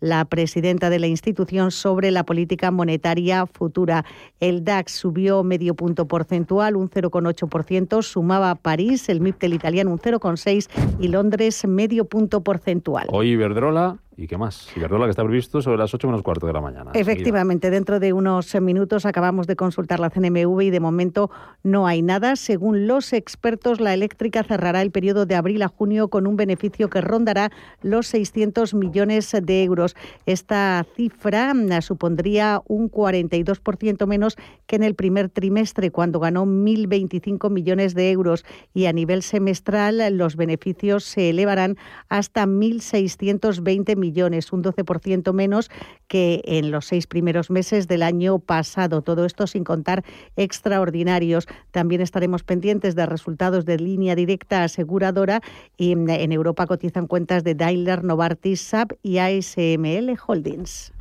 [0.00, 4.04] la presidenta de la institución sobre la política monetaria futura.
[4.40, 9.98] El DAX subió medio punto porcentual, un 0,8%, sumaba París, el MIP del italiano un
[9.98, 13.06] 0,6% y Londres medio punto porcentual.
[13.10, 14.76] Hoy Iberdrola ¿Y qué más?
[14.76, 16.90] Iberdrola que está previsto sobre las 8 menos cuarto de la mañana.
[16.92, 21.30] Efectivamente, dentro de unos minutos acabamos de consultar la CNMV y de momento
[21.62, 22.34] no hay nada.
[22.34, 26.90] Según los expertos, la eléctrica cerrará el periodo de abril a junio con un beneficio
[26.90, 29.94] que rondará los 600 millones de euros.
[30.26, 37.50] Esta cifra mm, supondría un 42% menos que en el primer trimestre, cuando ganó 1.025
[37.50, 38.44] millones de euros.
[38.74, 41.76] Y a nivel semestral, los beneficios se elevarán
[42.08, 45.70] hasta 1.620 millones millones, un 12% menos
[46.06, 49.02] que en los seis primeros meses del año pasado.
[49.02, 50.04] Todo esto sin contar
[50.36, 51.46] extraordinarios.
[51.70, 55.42] También estaremos pendientes de resultados de línea directa aseguradora
[55.76, 60.92] y en Europa cotizan cuentas de Daimler, Novartis, SAP y ASML Holdings.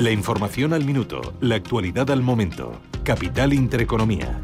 [0.00, 2.80] La información al minuto, la actualidad al momento.
[3.02, 4.40] Capital Intereconomía.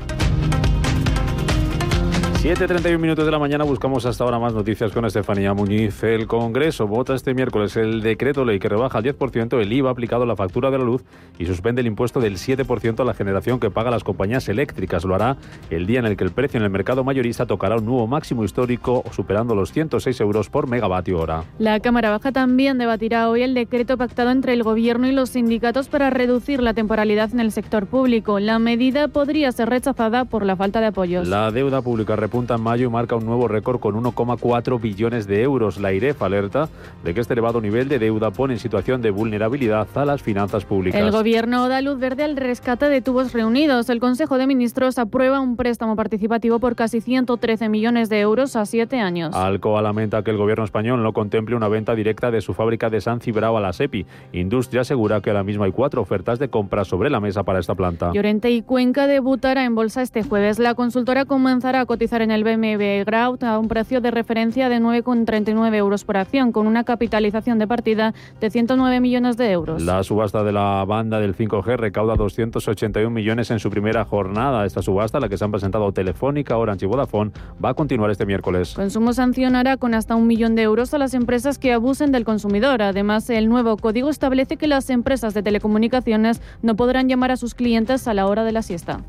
[2.43, 6.03] 7.31 minutos de la mañana buscamos hasta ahora más noticias con Estefanía Muñiz.
[6.03, 10.25] El Congreso vota este miércoles el decreto ley que rebaja al 10% el IVA aplicado
[10.25, 11.05] a la factura de la luz
[11.39, 15.05] y suspende el impuesto del 7% a la generación que paga las compañías eléctricas.
[15.05, 15.37] Lo hará
[15.71, 18.43] el día en el que el precio en el mercado mayorista tocará un nuevo máximo
[18.43, 21.45] histórico superando los 106 euros por megavatio hora.
[21.61, 25.87] La Cámara Baja también debatirá hoy el decreto pactado entre el Gobierno y los sindicatos
[25.87, 28.41] para reducir la temporalidad en el sector público.
[28.41, 31.29] La medida podría ser rechazada por la falta de apoyos.
[31.29, 35.43] La deuda pública punta en mayo y marca un nuevo récord con 1,4 billones de
[35.43, 35.79] euros.
[35.79, 36.71] La IREF alerta
[37.05, 40.65] de que este elevado nivel de deuda pone en situación de vulnerabilidad a las finanzas
[40.65, 40.99] públicas.
[40.99, 43.91] El gobierno da luz verde al rescate de tubos reunidos.
[43.91, 48.65] El Consejo de Ministros aprueba un préstamo participativo por casi 113 millones de euros a
[48.65, 49.35] siete años.
[49.37, 53.03] Alcoa lamenta que el gobierno español no contemple una venta directa de su fábrica de
[53.03, 54.07] San Cibrao a la SEPI.
[54.33, 57.75] Industria asegura que ahora mismo hay cuatro ofertas de compra sobre la mesa para esta
[57.75, 58.11] planta.
[58.15, 60.59] Llorente y Cuenca debutará en bolsa este jueves.
[60.59, 64.81] La consultora comenzará a cotizar en el BMW Graut a un precio de referencia de
[64.81, 69.83] 9,39 euros por acción, con una capitalización de partida de 109 millones de euros.
[69.83, 74.65] La subasta de la banda del 5G recauda 281 millones en su primera jornada.
[74.65, 77.33] Esta subasta, la que se han presentado Telefónica, Orange y Vodafone,
[77.63, 78.75] va a continuar este miércoles.
[78.75, 82.83] Consumo sancionará con hasta un millón de euros a las empresas que abusen del consumidor.
[82.83, 87.55] Además, el nuevo código establece que las empresas de telecomunicaciones no podrán llamar a sus
[87.55, 89.01] clientes a la hora de la siesta.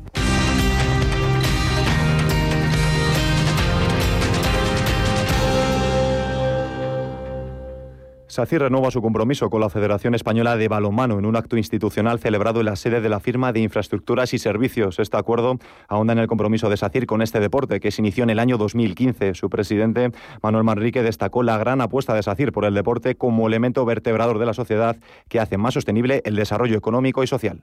[8.34, 12.58] SACIR renueva su compromiso con la Federación Española de Balonmano en un acto institucional celebrado
[12.58, 14.98] en la sede de la firma de infraestructuras y servicios.
[14.98, 18.30] Este acuerdo ahonda en el compromiso de SACIR con este deporte que se inició en
[18.30, 19.34] el año 2015.
[19.34, 20.10] Su presidente,
[20.42, 24.46] Manuel Manrique, destacó la gran apuesta de SACIR por el deporte como elemento vertebrador de
[24.46, 24.96] la sociedad
[25.28, 27.62] que hace más sostenible el desarrollo económico y social.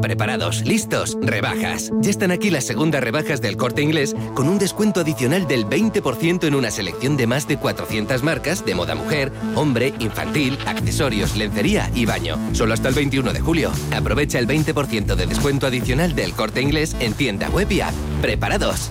[0.00, 1.92] Preparados, listos, rebajas.
[2.00, 6.44] Ya están aquí las segundas rebajas del corte inglés con un descuento adicional del 20%
[6.44, 11.90] en una selección de más de 400 marcas de moda mujer, hombre, infantil, accesorios, lencería
[11.94, 12.38] y baño.
[12.52, 13.72] Solo hasta el 21 de julio.
[13.92, 17.94] Aprovecha el 20% de descuento adicional del corte inglés en tienda web y app.
[18.22, 18.90] Preparados.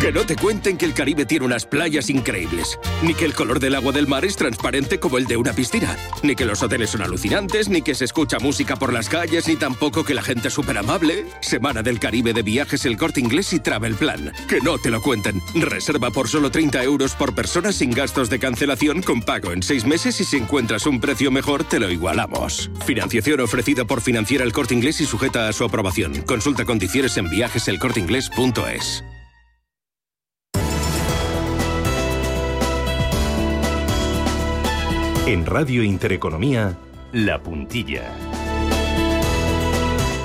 [0.00, 3.58] Que no te cuenten que el Caribe tiene unas playas increíbles, ni que el color
[3.58, 6.90] del agua del mar es transparente como el de una piscina, ni que los hoteles
[6.90, 10.48] son alucinantes, ni que se escucha música por las calles, ni tampoco que la gente
[10.48, 11.24] es súper amable.
[11.40, 14.32] Semana del Caribe de viajes El Corte Inglés y Travel Plan.
[14.46, 15.40] Que no te lo cuenten.
[15.54, 19.86] Reserva por solo 30 euros por persona sin gastos de cancelación con pago en 6
[19.86, 22.70] meses y si encuentras un precio mejor te lo igualamos.
[22.84, 26.22] Financiación ofrecida por Financiera El Corte Inglés y sujeta a su aprobación.
[26.22, 29.04] Consulta condiciones en viajeselcorteinglés.es.
[35.26, 36.76] En Radio Intereconomía,
[37.14, 38.12] La Puntilla.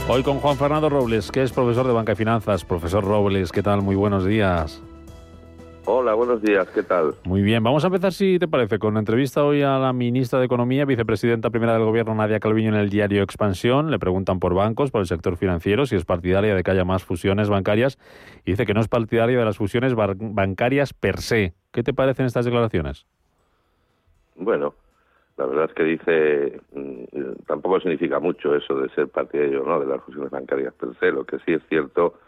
[0.09, 2.65] Hoy con Juan Fernando Robles, que es profesor de Banca y Finanzas.
[2.65, 3.81] Profesor Robles, ¿qué tal?
[3.81, 4.83] Muy buenos días.
[5.85, 7.15] Hola, buenos días, ¿qué tal?
[7.23, 10.37] Muy bien, vamos a empezar, si te parece, con una entrevista hoy a la ministra
[10.39, 13.91] de Economía, vicepresidenta primera del Gobierno, Nadia Calviño, en el diario Expansión.
[13.91, 17.05] Le preguntan por bancos, por el sector financiero, si es partidaria de que haya más
[17.05, 17.97] fusiones bancarias,
[18.43, 21.53] y dice que no es partidaria de las fusiones bancarias per se.
[21.71, 23.05] ¿Qué te parecen estas declaraciones?
[24.35, 24.73] Bueno,
[25.39, 29.85] la verdad es que dice, mm, tampoco significa mucho eso de ser partidario no de
[29.85, 31.13] las fusiones bancarias per.
[31.13, 32.19] Lo que sí es cierto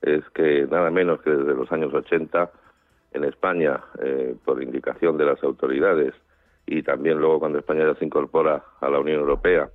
[0.00, 2.48] es que nada menos que desde los años 80
[3.12, 6.14] en España, eh, por indicación de las autoridades,
[6.64, 9.68] y también luego cuando España ya se incorpora a la Unión Europea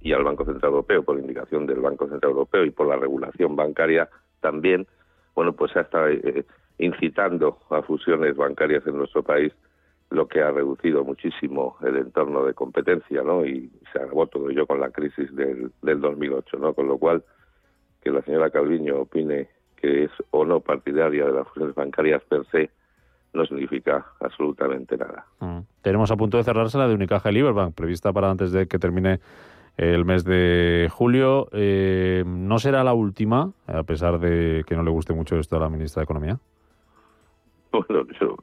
[0.00, 3.54] y al Banco Central Europeo, por indicación del Banco Central Europeo y por la regulación
[3.54, 4.08] bancaria
[4.40, 4.86] también,
[5.34, 6.46] bueno, pues se está eh,
[6.78, 9.52] incitando a fusiones bancarias en nuestro país,
[10.14, 13.44] lo que ha reducido muchísimo el entorno de competencia, ¿no?
[13.44, 16.72] Y se agravó todo ello con la crisis del, del 2008, ¿no?
[16.72, 17.24] Con lo cual,
[18.02, 22.46] que la señora Calviño opine que es o no partidaria de las fusiones bancarias per
[22.46, 22.70] se,
[23.34, 25.26] no significa absolutamente nada.
[25.40, 25.60] Mm.
[25.82, 28.78] Tenemos a punto de cerrarse la de Unicaja y Liberbank, prevista para antes de que
[28.78, 29.20] termine
[29.76, 31.48] el mes de julio.
[31.52, 35.60] Eh, ¿No será la última, a pesar de que no le guste mucho esto a
[35.60, 36.38] la ministra de Economía?
[37.72, 38.36] Bueno, yo,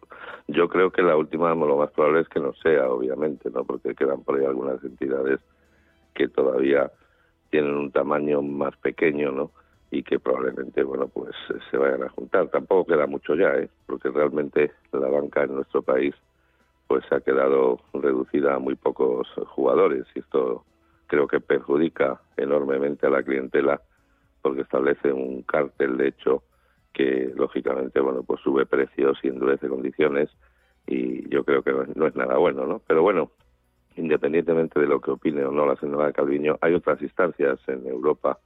[0.51, 3.63] yo creo que la última lo más probable es que no sea, obviamente, ¿no?
[3.63, 5.39] porque quedan por ahí algunas entidades
[6.13, 6.91] que todavía
[7.49, 9.51] tienen un tamaño más pequeño, ¿no?
[9.91, 11.35] y que probablemente bueno pues
[11.69, 13.69] se vayan a juntar tampoco queda mucho ya ¿eh?
[13.85, 16.15] porque realmente la banca en nuestro país
[16.87, 20.63] pues ha quedado reducida a muy pocos jugadores y esto
[21.07, 23.81] creo que perjudica enormemente a la clientela
[24.41, 26.43] porque establece un cártel de hecho
[26.93, 30.29] que lógicamente bueno pues sube precios y endurece condiciones
[30.87, 33.31] y yo creo que no es, nada bueno no pero bueno
[33.95, 38.39] independientemente de lo que opine o no la señora Calviño hay otras instancias en Europa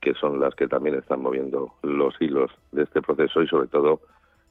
[0.00, 4.00] que son las que también están moviendo los hilos de este proceso y sobre todo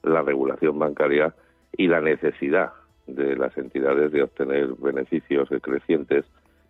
[0.03, 1.33] la regulación bancaria
[1.77, 2.73] y la necesidad
[3.07, 6.25] de las entidades de obtener beneficios crecientes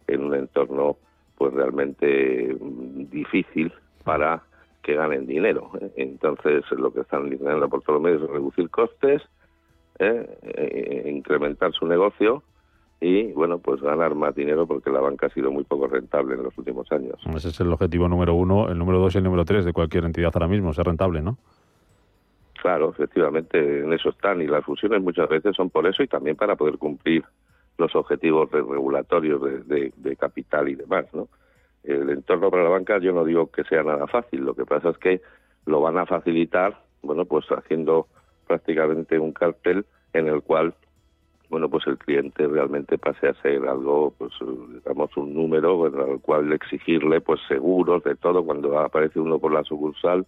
[0.07, 0.97] en un entorno
[1.37, 3.71] pues realmente mm, difícil
[4.03, 4.43] para
[4.85, 5.71] que ganen dinero.
[5.81, 5.91] ¿eh?
[5.97, 9.23] Entonces lo que están intentando por todos los medios es reducir costes,
[9.97, 10.27] ¿eh?
[10.43, 12.43] e incrementar su negocio
[13.01, 16.43] y bueno, pues ganar más dinero porque la banca ha sido muy poco rentable en
[16.43, 17.19] los últimos años.
[17.35, 20.05] Ese es el objetivo número uno, el número dos y el número tres de cualquier
[20.05, 21.37] entidad ahora mismo, ser rentable, ¿no?
[22.61, 26.35] Claro, efectivamente, en eso están y las fusiones muchas veces son por eso y también
[26.35, 27.23] para poder cumplir
[27.77, 31.27] los objetivos regulatorios de, de capital y demás, ¿no?
[31.85, 34.89] El entorno para la banca yo no digo que sea nada fácil, lo que pasa
[34.89, 35.21] es que
[35.65, 38.07] lo van a facilitar, bueno, pues haciendo
[38.47, 40.73] prácticamente un cartel en el cual
[41.49, 44.33] bueno, pues el cliente realmente pase a ser algo, pues
[44.73, 49.63] digamos, un número al cual exigirle, pues seguros de todo cuando aparece uno por la
[49.63, 50.25] sucursal,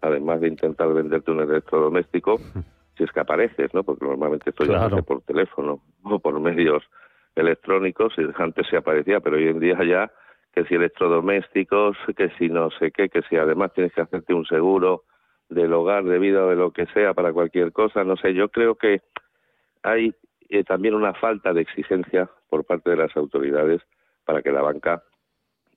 [0.00, 2.38] además de intentar venderte un electrodoméstico,
[2.96, 3.84] si es que apareces, ¿no?
[3.84, 6.82] Porque normalmente esto ya se por teléfono o por medios
[7.36, 10.10] electrónicos, y antes se aparecía, pero hoy en día ya
[10.58, 14.44] que si electrodomésticos, que si no sé qué, que si además tienes que hacerte un
[14.44, 15.04] seguro
[15.48, 18.48] del hogar, de vida o de lo que sea para cualquier cosa, no sé, yo
[18.48, 19.00] creo que
[19.84, 20.12] hay
[20.48, 23.82] eh, también una falta de exigencia por parte de las autoridades
[24.24, 25.04] para que la banca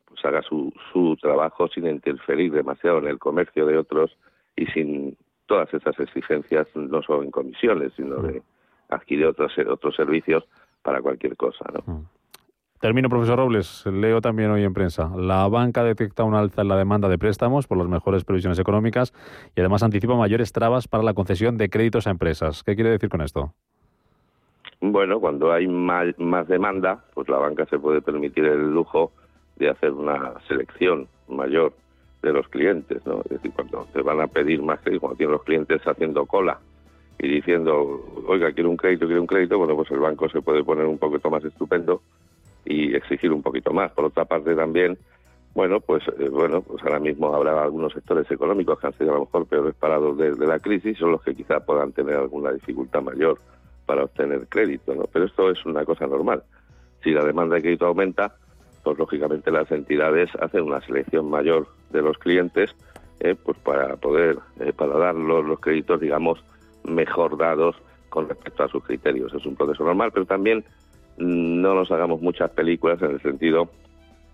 [0.05, 4.17] pues haga su, su trabajo sin interferir demasiado en el comercio de otros
[4.55, 5.15] y sin
[5.45, 8.41] todas esas exigencias, no solo en comisiones, sino de
[8.89, 10.43] adquirir otros, otros servicios
[10.81, 11.65] para cualquier cosa.
[11.71, 12.09] ¿no?
[12.81, 13.85] Termino, profesor Robles.
[13.85, 15.11] Leo también hoy en prensa.
[15.15, 19.13] La banca detecta un alza en la demanda de préstamos por las mejores previsiones económicas
[19.55, 22.63] y además anticipa mayores trabas para la concesión de créditos a empresas.
[22.63, 23.53] ¿Qué quiere decir con esto?
[24.79, 29.11] Bueno, cuando hay más, más demanda, pues la banca se puede permitir el lujo
[29.57, 31.73] de hacer una selección mayor
[32.23, 33.21] de los clientes, ¿no?
[33.25, 36.59] Es decir, cuando te van a pedir más crédito, cuando tienen los clientes haciendo cola
[37.19, 40.63] y diciendo, oiga, quiero un crédito, quiero un crédito, bueno, pues el banco se puede
[40.63, 42.01] poner un poquito más estupendo
[42.65, 43.91] y exigir un poquito más.
[43.91, 44.97] Por otra parte también,
[45.53, 49.15] bueno, pues eh, bueno, pues ahora mismo habrá algunos sectores económicos que han sido a
[49.15, 53.01] lo mejor peores parados de, la crisis, son los que quizá puedan tener alguna dificultad
[53.01, 53.39] mayor
[53.85, 55.03] para obtener crédito, ¿no?
[55.11, 56.43] Pero esto es una cosa normal.
[57.03, 58.35] Si la demanda de crédito aumenta,
[58.83, 62.73] pues lógicamente las entidades hacen una selección mayor de los clientes,
[63.19, 66.43] eh, pues para poder, eh, para dar los créditos, digamos,
[66.83, 67.75] mejor dados
[68.09, 69.33] con respecto a sus criterios.
[69.33, 70.63] Es un proceso normal, pero también
[71.21, 73.69] no nos hagamos muchas películas en el sentido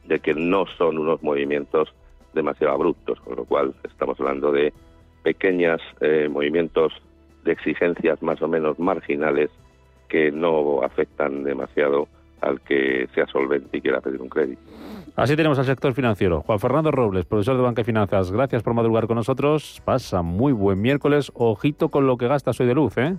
[0.05, 1.93] de que no son unos movimientos
[2.33, 4.73] demasiado abruptos, con lo cual estamos hablando de
[5.23, 6.93] pequeños eh, movimientos
[7.43, 9.49] de exigencias más o menos marginales
[10.07, 12.07] que no afectan demasiado
[12.41, 14.61] al que sea solvente y quiera pedir un crédito.
[15.15, 16.41] Así tenemos al sector financiero.
[16.41, 18.31] Juan Fernando Robles, profesor de Banca y Finanzas.
[18.31, 19.81] Gracias por madrugar con nosotros.
[19.83, 21.31] Pasa muy buen miércoles.
[21.33, 23.15] Ojito con lo que gastas hoy de luz, ¿eh?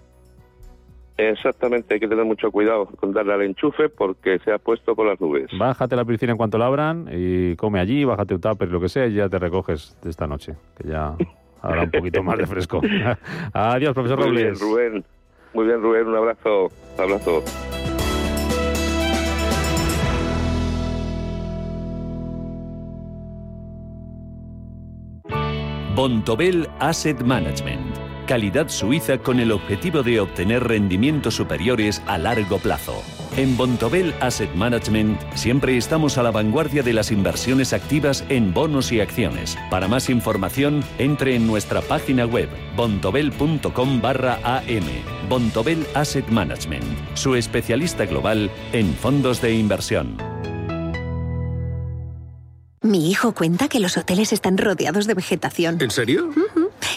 [1.19, 5.09] Exactamente, hay que tener mucho cuidado con darle al enchufe porque se ha puesto con
[5.09, 5.51] las nubes.
[5.59, 8.89] Bájate la piscina en cuanto la abran y come allí, bájate un tupper, lo que
[8.89, 11.17] sea, y ya te recoges de esta noche, que ya
[11.61, 12.81] habrá un poquito más de fresco.
[13.53, 14.61] Adiós, profesor Muy Robles.
[14.61, 15.05] bien, Rubén.
[15.55, 16.07] Muy bien, Rubén.
[16.07, 16.69] Un abrazo.
[16.97, 17.43] Un abrazo.
[25.95, 27.88] Bontobel Asset Management.
[28.29, 33.03] Calidad suiza con el objetivo de obtener rendimientos superiores a largo plazo.
[33.39, 38.93] En Bontobel Asset Management siempre estamos a la vanguardia de las inversiones activas en bonos
[38.93, 39.57] y acciones.
[39.71, 44.85] Para más información, entre en nuestra página web bontobel.com barra am.
[45.31, 50.19] Bontobel Asset Management, su especialista global en fondos de inversión.
[52.83, 55.79] Mi hijo cuenta que los hoteles están rodeados de vegetación.
[55.81, 56.31] ¿En serio?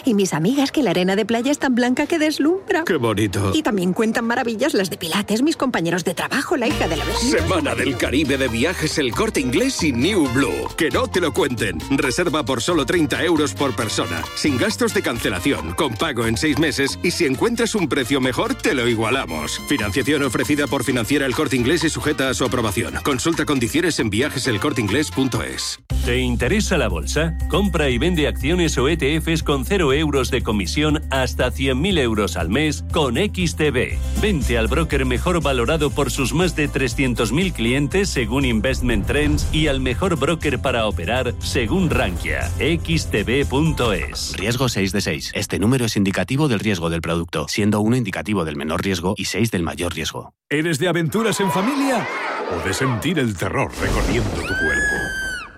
[0.04, 2.84] Y mis amigas que la arena de playa es tan blanca que deslumbra.
[2.84, 3.52] Qué bonito.
[3.54, 7.04] Y también cuentan maravillas las de Pilates, mis compañeros de trabajo, la hija de la
[7.04, 7.38] vecina.
[7.38, 10.68] Semana del Caribe de viajes El Corte Inglés y New Blue.
[10.76, 11.78] Que no te lo cuenten.
[11.90, 14.22] Reserva por solo 30 euros por persona.
[14.34, 18.54] Sin gastos de cancelación, con pago en seis meses y si encuentras un precio mejor,
[18.54, 19.60] te lo igualamos.
[19.68, 22.94] Financiación ofrecida por Financiera El Corte Inglés y sujeta a su aprobación.
[23.04, 25.80] Consulta condiciones en viajeselcorteinglés.es.
[26.04, 27.36] ¿Te interesa la bolsa?
[27.48, 32.48] Compra y vende acciones o ETFs con 0 euros de comisión hasta 100.000 euros al
[32.48, 33.98] mes con XTB.
[34.22, 39.66] Vente al broker mejor valorado por sus más de 300.000 clientes según Investment Trends y
[39.66, 42.48] al mejor broker para operar según Rankia.
[42.58, 44.34] XTB.es.
[44.38, 45.32] Riesgo 6 de 6.
[45.34, 49.26] Este número es indicativo del riesgo del producto, siendo 1 indicativo del menor riesgo y
[49.26, 50.32] 6 del mayor riesgo.
[50.48, 52.06] ¿Eres de aventuras en familia
[52.50, 54.81] o de sentir el terror recorriendo tu cuerpo?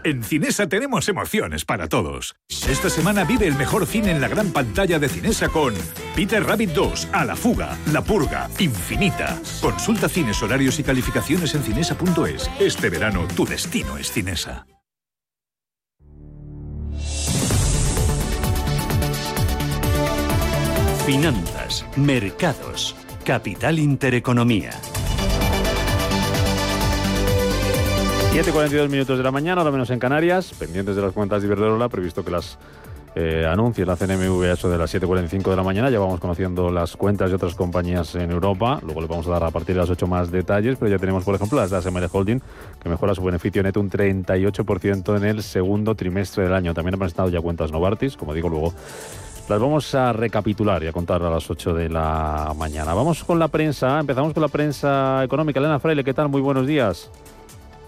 [0.05, 2.37] En Cinesa tenemos emociones para todos.
[2.69, 5.73] Esta semana vive el mejor cine en la gran pantalla de Cinesa con
[6.15, 9.41] Peter Rabbit 2, A la fuga, La purga, Infinita.
[9.63, 12.51] Consulta cines, horarios y calificaciones en cinesa.es.
[12.61, 14.67] Este verano tu destino es Cinesa.
[21.07, 22.95] Finanzas, mercados,
[23.25, 24.73] capital intereconomía.
[28.35, 31.89] 7.42 minutos de la mañana, ahora menos en Canarias, pendientes de las cuentas de Iberdrola,
[31.89, 32.59] previsto que las
[33.15, 35.89] eh, anuncie la CNMV a eso de las 7.45 de la mañana.
[35.89, 39.45] Ya vamos conociendo las cuentas de otras compañías en Europa, luego le vamos a dar
[39.45, 42.09] a partir de las 8 más detalles, pero ya tenemos, por ejemplo, las de ASML
[42.11, 42.43] Holding,
[42.83, 46.75] que mejora su beneficio neto un 38% en el segundo trimestre del año.
[46.75, 48.75] También han presentado ya cuentas Novartis, como digo, luego
[49.49, 52.95] las vamos a recapitular y a contar a las 8 de la mañana.
[52.95, 55.61] Vamos con la prensa, empezamos con la prensa económica.
[55.61, 56.29] Elena Fraile, ¿qué tal?
[56.29, 57.13] Muy buenos días.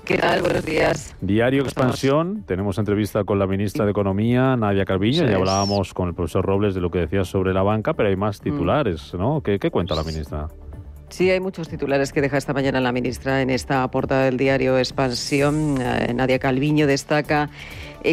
[0.07, 0.41] ¿Qué tal?
[0.41, 1.17] Buenos días.
[1.21, 1.63] Diario.
[1.65, 5.35] Expansión, tenemos entrevista con la ministra de Economía, Nadia Calviño, Eso y es.
[5.35, 8.41] hablábamos con el profesor Robles de lo que decía sobre la banca, pero hay más
[8.41, 9.41] titulares, ¿no?
[9.43, 10.47] ¿Qué, qué cuenta la ministra?
[11.09, 14.79] Sí, hay muchos titulares que deja esta mañana la ministra en esta portada del diario
[14.79, 15.77] Expansión.
[15.81, 17.49] Eh, Nadia Calviño destaca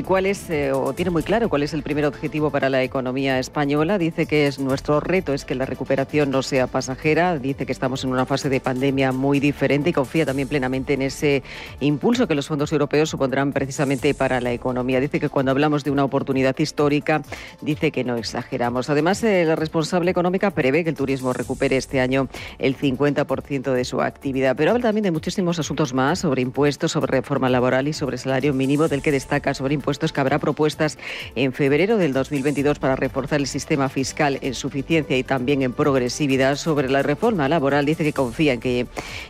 [0.06, 3.40] cuál es, eh, o tiene muy claro cuál es el primer objetivo para la economía
[3.40, 3.98] española.
[3.98, 7.38] Dice que es nuestro reto es que la recuperación no sea pasajera.
[7.38, 11.02] Dice que estamos en una fase de pandemia muy diferente y confía también plenamente en
[11.02, 11.44] ese
[11.80, 15.00] impulso que los fondos europeos supondrán precisamente para la economía.
[15.00, 17.22] Dice que cuando hablamos de una oportunidad histórica,
[17.62, 18.90] dice que no exageramos.
[18.90, 22.28] Además, eh, la responsable económica prevé que el turismo recupere este año
[22.60, 24.56] el 50% de su actividad.
[24.56, 28.54] Pero habla también de muchísimos asuntos más sobre impuestos, sobre reforma laboral y sobre salario
[28.54, 30.98] mínimo, del que destaca sobre impuestos que habrá propuestas
[31.36, 36.56] en febrero del 2022 para reforzar el sistema fiscal en suficiencia y también en progresividad.
[36.56, 38.88] Sobre la reforma laboral dice que confía en que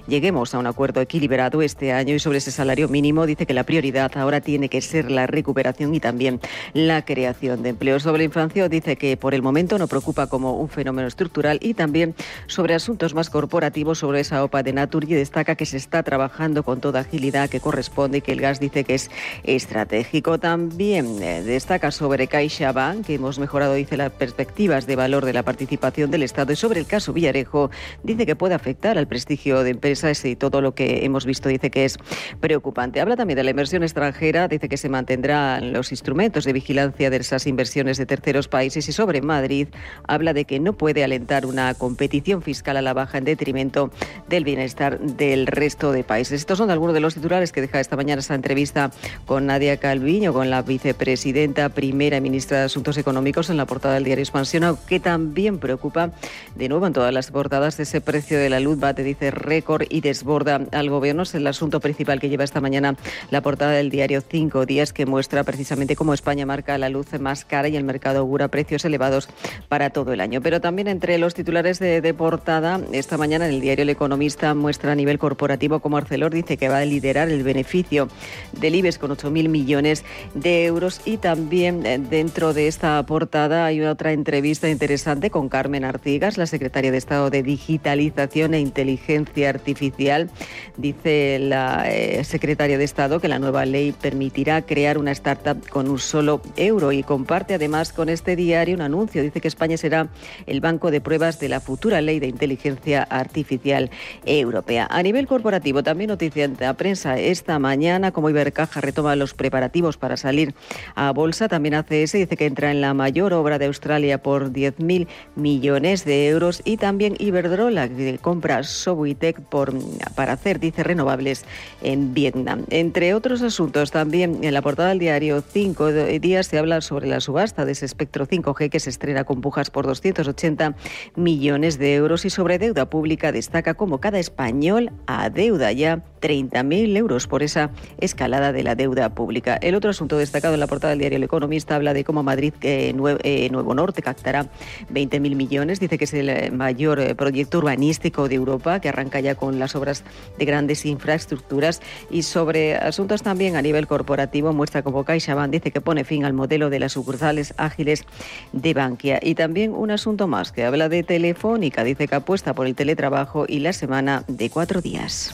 [0.07, 3.63] lleguemos a un acuerdo equilibrado este año y sobre ese salario mínimo dice que la
[3.63, 6.39] prioridad ahora tiene que ser la recuperación y también
[6.73, 7.99] la creación de empleo.
[7.99, 11.73] Sobre la infancia dice que por el momento no preocupa como un fenómeno estructural y
[11.73, 12.15] también
[12.47, 16.81] sobre asuntos más corporativos sobre esa OPA de Naturgy destaca que se está trabajando con
[16.81, 19.09] toda agilidad que corresponde y que el gas dice que es
[19.43, 25.33] estratégico también eh, destaca sobre CaixaBank, que hemos mejorado, dice, las perspectivas de valor de
[25.33, 26.53] la participación del Estado.
[26.53, 27.71] Y sobre el caso Villarejo,
[28.03, 31.69] dice que puede afectar al prestigio de empresas y todo lo que hemos visto dice
[31.69, 31.97] que es
[32.39, 33.01] preocupante.
[33.01, 37.17] Habla también de la inversión extranjera, dice que se mantendrán los instrumentos de vigilancia de
[37.17, 38.87] esas inversiones de terceros países.
[38.87, 39.67] Y sobre Madrid,
[40.07, 43.91] habla de que no puede alentar una competición fiscal a la baja en detrimento
[44.29, 46.39] del bienestar del resto de países.
[46.41, 48.91] Estos son algunos de los titulares que deja esta mañana esta entrevista
[49.25, 54.05] con Nadia Calviño con la vicepresidenta primera ministra de Asuntos Económicos en la portada del
[54.05, 56.11] diario Expansión, que también preocupa
[56.55, 59.99] de nuevo en todas las portadas ese precio de la luz bate, dice récord y
[60.01, 61.23] desborda al gobierno.
[61.23, 62.95] Es el asunto principal que lleva esta mañana
[63.31, 67.43] la portada del diario Cinco Días, que muestra precisamente cómo España marca la luz más
[67.43, 69.27] cara y el mercado augura precios elevados
[69.67, 70.41] para todo el año.
[70.41, 74.53] Pero también entre los titulares de, de portada, esta mañana en el diario El Economista
[74.53, 78.07] muestra a nivel corporativo cómo Arcelor dice que va a liderar el beneficio
[78.53, 80.03] del IBEX con 8.000 millones
[80.33, 85.83] de euros y también eh, dentro de esta portada hay otra entrevista interesante con Carmen
[85.83, 90.29] Artigas, la secretaria de Estado de Digitalización e Inteligencia Artificial.
[90.77, 95.89] Dice la eh, secretaria de Estado que la nueva ley permitirá crear una startup con
[95.89, 99.23] un solo euro y comparte además con este diario un anuncio.
[99.23, 100.09] Dice que España será
[100.45, 103.89] el banco de pruebas de la futura ley de inteligencia artificial
[104.25, 104.87] europea.
[104.89, 109.97] A nivel corporativo, también noticia de la prensa esta mañana, como Ibercaja retoma los preparativos
[110.03, 110.53] para salir
[110.95, 111.47] a bolsa.
[111.47, 116.27] También ACS dice que entra en la mayor obra de Australia por 10.000 millones de
[116.27, 117.87] euros y también Iberdrola
[118.19, 119.73] compra Sobuitec por,
[120.13, 121.45] para hacer, dice, renovables
[121.81, 122.65] en Vietnam.
[122.69, 127.21] Entre otros asuntos, también en la portada del diario Cinco días se habla sobre la
[127.21, 130.75] subasta de ese espectro 5G que se estrena con pujas por 280
[131.15, 137.27] millones de euros y sobre deuda pública destaca como cada español adeuda ya 30.000 euros
[137.27, 139.55] por esa escalada de la deuda pública.
[139.61, 142.53] El otro asunto destacado en la portada del diario El Economista habla de cómo Madrid
[142.61, 144.47] eh, eh, Nuevo Norte captará
[144.91, 145.79] 20.000 millones.
[145.79, 149.75] Dice que es el eh, mayor proyecto urbanístico de Europa que arranca ya con las
[149.75, 150.03] obras
[150.37, 151.81] de grandes infraestructuras.
[152.09, 156.33] Y sobre asuntos también a nivel corporativo, muestra como CaixaBank dice que pone fin al
[156.33, 158.05] modelo de las sucursales ágiles
[158.51, 159.19] de Bankia.
[159.21, 161.83] Y también un asunto más que habla de Telefónica.
[161.83, 165.33] Dice que apuesta por el teletrabajo y la semana de cuatro días.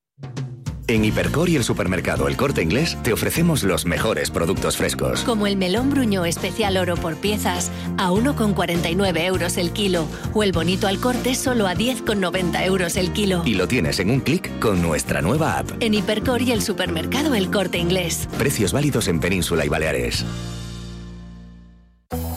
[0.91, 5.21] En Hipercor y el supermercado El Corte Inglés te ofrecemos los mejores productos frescos.
[5.21, 10.51] Como el melón bruño especial oro por piezas a 1,49 euros el kilo o el
[10.51, 13.41] bonito al corte solo a 10,90 euros el kilo.
[13.45, 15.71] Y lo tienes en un clic con nuestra nueva app.
[15.79, 18.27] En Hipercor y el supermercado El Corte Inglés.
[18.37, 20.25] Precios válidos en Península y Baleares.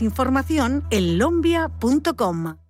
[0.00, 2.61] información en lombia.com.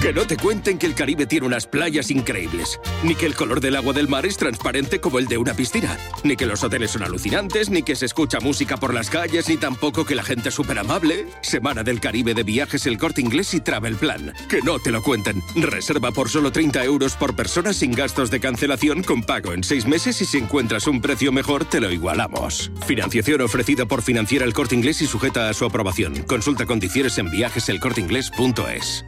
[0.00, 3.60] Que no te cuenten que el Caribe tiene unas playas increíbles, ni que el color
[3.60, 6.90] del agua del mar es transparente como el de una piscina, ni que los hoteles
[6.90, 10.50] son alucinantes, ni que se escucha música por las calles, ni tampoco que la gente
[10.50, 11.26] es súper amable.
[11.40, 14.34] Semana del Caribe de viajes El Corte Inglés y Travel Plan.
[14.48, 15.42] Que no te lo cuenten.
[15.56, 19.86] Reserva por solo 30 euros por persona sin gastos de cancelación con pago en seis
[19.86, 22.70] meses y si encuentras un precio mejor te lo igualamos.
[22.86, 26.22] Financiación ofrecida por Financiera El Corte Inglés y sujeta a su aprobación.
[26.24, 29.04] Consulta condiciones en viajeselcorteingles.es.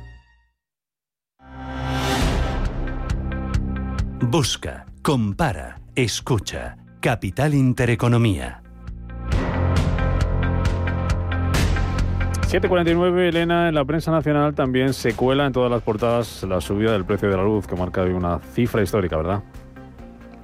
[4.31, 6.77] Busca, compara, escucha.
[7.01, 8.61] Capital Intereconomía.
[12.43, 16.93] 7.49, Elena, en la prensa nacional también se cuela en todas las portadas la subida
[16.93, 19.43] del precio de la luz, que marca una cifra histórica, ¿verdad?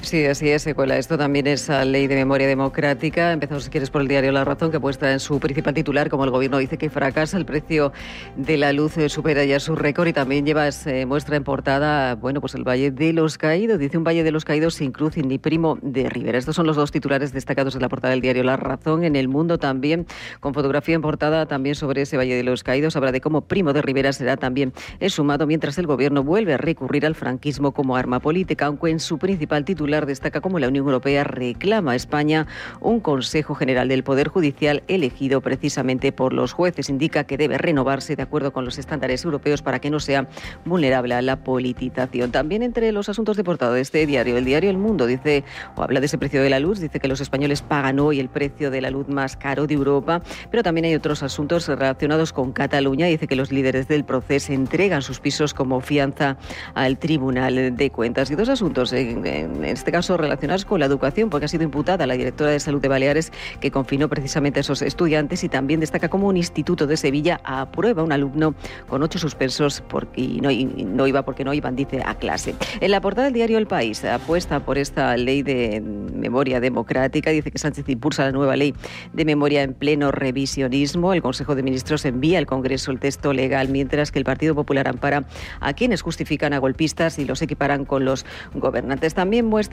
[0.05, 0.99] Sí, así es, Secuela.
[0.99, 3.33] Esto también es la ley de memoria democrática.
[3.33, 6.25] Empezamos, si quieres, por el diario La Razón, que muestra en su principal titular como
[6.25, 7.91] el gobierno dice que fracasa, el precio
[8.37, 12.17] de la luz eh, supera ya su récord y también lleva, eh, muestra en portada,
[12.17, 13.79] bueno, pues el Valle de los Caídos.
[13.79, 16.37] Dice un Valle de los Caídos sin cruz ni primo de Rivera.
[16.37, 19.05] Estos son los dos titulares destacados en la portada del diario La Razón.
[19.05, 20.07] En el mundo también,
[20.41, 23.73] con fotografía en portada también sobre ese Valle de los Caídos, habla de cómo primo
[23.73, 24.75] de Rivera será también
[25.09, 29.19] sumado mientras el gobierno vuelve a recurrir al franquismo como arma política, aunque en su
[29.19, 32.47] principal titular destaca cómo la Unión Europea reclama a España
[32.81, 36.89] un Consejo General del Poder Judicial elegido precisamente por los jueces.
[36.91, 40.29] Indica que debe renovarse de acuerdo con los estándares europeos para que no sea
[40.65, 42.33] vulnerable a la politización.
[42.33, 45.45] También entre los asuntos de portada de este diario, el diario El Mundo dice
[45.77, 48.29] o habla de ese precio de la luz, dice que los españoles pagan hoy el
[48.29, 52.53] precio de la luz más caro de Europa, pero también hay otros asuntos relacionados con
[52.53, 53.07] Cataluña.
[53.07, 56.37] Dice que los líderes del proceso entregan sus pisos como fianza
[56.75, 58.31] al Tribunal de Cuentas.
[58.31, 62.07] Y dos asuntos, en, en este caso relacionados con la educación, porque ha sido imputada
[62.07, 63.31] la directora de Salud de Baleares
[63.61, 68.03] que confinó precisamente a esos estudiantes y también destaca como un instituto de Sevilla aprueba
[68.03, 68.55] un alumno
[68.89, 72.55] con ocho suspensos porque y no, y no iba porque no iban, dice, a clase.
[72.81, 77.51] En la portada del diario El País apuesta por esta ley de memoria democrática, dice
[77.51, 78.75] que Sánchez impulsa la nueva ley
[79.13, 81.13] de memoria en pleno revisionismo.
[81.13, 84.89] El Consejo de Ministros envía al Congreso el texto legal, mientras que el Partido Popular
[84.89, 85.27] ampara
[85.61, 88.25] a quienes justifican a golpistas y los equiparan con los
[88.55, 89.13] gobernantes.
[89.13, 89.64] También muestra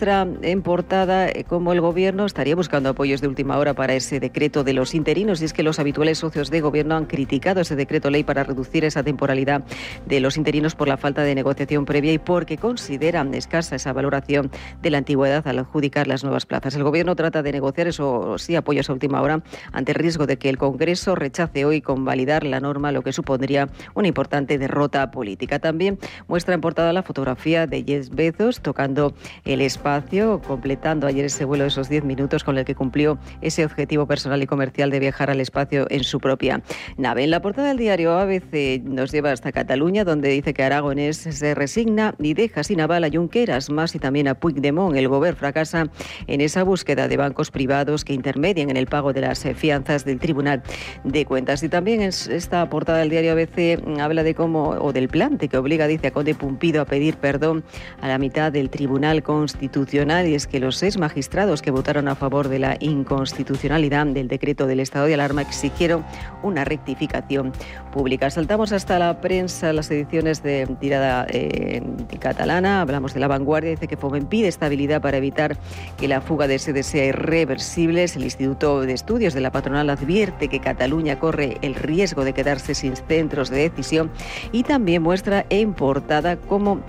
[0.41, 4.63] en portada eh, cómo el Gobierno estaría buscando apoyos de última hora para ese decreto
[4.63, 8.09] de los interinos y es que los habituales socios de Gobierno han criticado ese decreto
[8.09, 9.63] ley para reducir esa temporalidad
[10.05, 14.49] de los interinos por la falta de negociación previa y porque consideran escasa esa valoración
[14.81, 16.75] de la antigüedad al adjudicar las nuevas plazas.
[16.75, 20.37] El Gobierno trata de negociar eso sí apoyos a última hora ante el riesgo de
[20.37, 25.59] que el Congreso rechace hoy convalidar la norma, lo que supondría una importante derrota política.
[25.59, 29.13] También muestra en portada la fotografía de Jeff Bezos tocando
[29.43, 33.65] el espacio, completando ayer ese vuelo de esos 10 minutos con el que cumplió ese
[33.65, 36.61] objetivo personal y comercial de viajar al espacio en su propia
[36.97, 37.23] nave.
[37.23, 41.55] En la portada del diario ABC nos lleva hasta Cataluña, donde dice que Aragonés se
[41.55, 44.95] resigna y deja sin aval a Junqueras, más y también a Puigdemont.
[44.95, 45.87] El gobierno fracasa
[46.27, 50.19] en esa búsqueda de bancos privados que intermedian en el pago de las fianzas del
[50.19, 50.61] Tribunal
[51.03, 51.63] de Cuentas.
[51.63, 55.87] Y también esta portada del diario ABC habla de cómo, o del plante que obliga,
[55.87, 57.63] dice a Conde Pumpido a pedir perdón
[57.99, 62.15] a la mitad del Tribunal Constitucional y es que los seis magistrados que votaron a
[62.15, 66.03] favor de la inconstitucionalidad del decreto del estado de alarma exigieron
[66.43, 67.53] una rectificación
[67.91, 68.29] pública.
[68.29, 71.83] Saltamos hasta la prensa, las ediciones de tirada eh,
[72.19, 75.57] catalana, hablamos de la vanguardia, dice que Fomen pide estabilidad para evitar
[75.97, 78.03] que la fuga de sede sea irreversible.
[78.03, 82.73] El Instituto de Estudios de la Patronal advierte que Cataluña corre el riesgo de quedarse
[82.73, 84.09] sin centros de decisión
[84.51, 86.81] y también muestra en portada cómo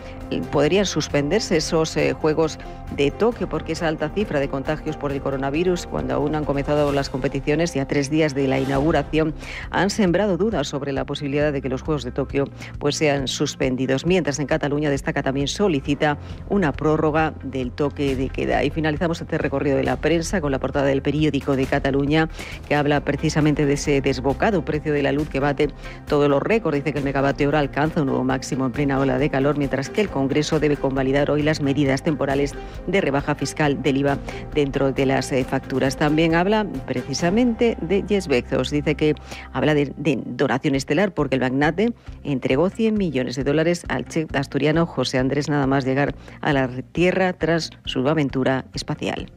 [0.51, 2.59] podrían suspenderse esos eh, Juegos
[2.97, 6.93] de Tokio porque esa alta cifra de contagios por el coronavirus, cuando aún han comenzado
[6.93, 9.35] las competiciones y a tres días de la inauguración,
[9.71, 12.45] han sembrado dudas sobre la posibilidad de que los Juegos de Tokio
[12.78, 14.07] pues, sean suspendidos.
[14.07, 16.18] Mientras en Cataluña destaca también solicita
[16.49, 18.64] una prórroga del toque de queda.
[18.64, 22.28] Y finalizamos este recorrido de la prensa con la portada del periódico de Cataluña
[22.68, 25.68] que habla precisamente de ese desbocado precio de la luz que bate
[26.07, 26.76] todos los récords.
[26.76, 29.90] Dice que el megavatio hora alcanza un nuevo máximo en plena ola de calor, mientras
[29.90, 32.55] que el Congreso debe convalidar hoy las medidas temporales
[32.86, 34.18] de rebaja fiscal del IVA
[34.55, 35.97] dentro de las eh, facturas.
[35.97, 38.70] También habla precisamente de Jess Bezos.
[38.70, 39.14] Dice que
[39.53, 39.93] habla de,
[40.26, 45.49] donación estelar porque el magnate entregó 100 millones de dólares al chef asturiano José Andrés
[45.49, 49.33] nada más llegar a la Tierra tras su aventura espacial.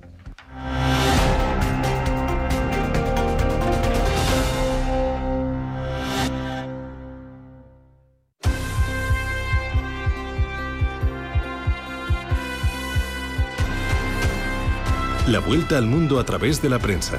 [15.27, 17.17] La vuelta al mundo a través de la prensa.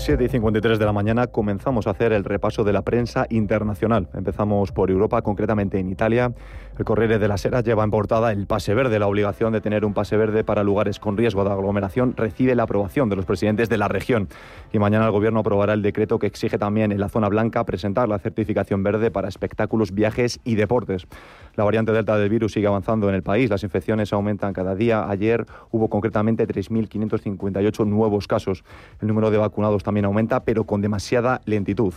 [0.00, 4.08] 7 y 53 de la mañana comenzamos a hacer el repaso de la prensa internacional.
[4.14, 6.32] Empezamos por Europa, concretamente en Italia.
[6.80, 8.98] El Corriere de la Sera lleva en portada el pase verde.
[8.98, 12.62] La obligación de tener un pase verde para lugares con riesgo de aglomeración recibe la
[12.62, 14.30] aprobación de los presidentes de la región.
[14.72, 18.08] Y mañana el Gobierno aprobará el decreto que exige también en la zona blanca presentar
[18.08, 21.06] la certificación verde para espectáculos, viajes y deportes.
[21.54, 23.50] La variante Delta del virus sigue avanzando en el país.
[23.50, 25.06] Las infecciones aumentan cada día.
[25.06, 28.64] Ayer hubo concretamente 3.558 nuevos casos.
[29.02, 31.92] El número de vacunados también aumenta, pero con demasiada lentitud.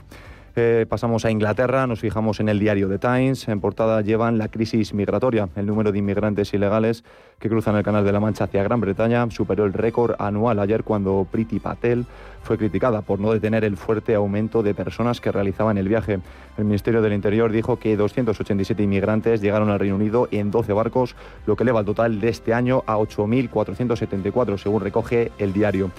[0.55, 3.47] Eh, pasamos a Inglaterra, nos fijamos en el diario The Times.
[3.47, 5.49] En portada llevan la crisis migratoria.
[5.55, 7.03] El número de inmigrantes ilegales
[7.39, 10.83] que cruzan el Canal de la Mancha hacia Gran Bretaña superó el récord anual ayer
[10.83, 12.05] cuando Priti Patel
[12.43, 16.19] fue criticada por no detener el fuerte aumento de personas que realizaban el viaje.
[16.57, 21.15] El Ministerio del Interior dijo que 287 inmigrantes llegaron al Reino Unido en 12 barcos,
[21.47, 25.89] lo que eleva el total de este año a 8.474, según recoge el diario.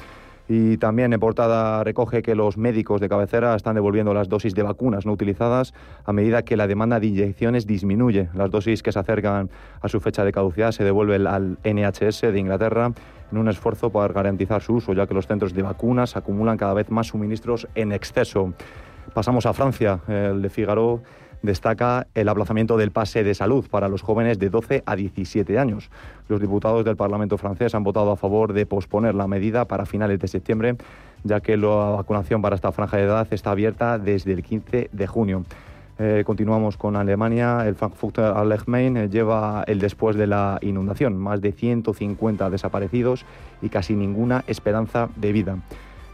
[0.47, 4.63] Y también en portada recoge que los médicos de cabecera están devolviendo las dosis de
[4.63, 5.73] vacunas no utilizadas
[6.05, 8.29] a medida que la demanda de inyecciones disminuye.
[8.35, 9.49] Las dosis que se acercan
[9.81, 12.93] a su fecha de caducidad se devuelven al NHS de Inglaterra
[13.33, 16.75] en un esfuerzo para garantizar su uso, ya que los centros de vacunas acumulan cada
[16.75, 18.53] vez más suministros en exceso.
[19.15, 20.01] Pasamos a Francia.
[20.09, 21.01] El de Figaro
[21.45, 25.91] destaca el aplazamiento del pase de salud para los jóvenes de 12 a 17 años.
[26.29, 30.19] Los diputados del Parlamento francés han votado a favor de posponer la medida para finales
[30.19, 30.77] de septiembre,
[31.23, 35.07] ya que la vacunación para esta franja de edad está abierta desde el 15 de
[35.07, 35.45] junio.
[35.99, 37.67] Eh, continuamos con Alemania.
[37.67, 41.17] El Frankfurter Allgemein lleva el después de la inundación.
[41.19, 43.27] Más de 150 desaparecidos
[43.61, 45.59] y casi ninguna esperanza de vida.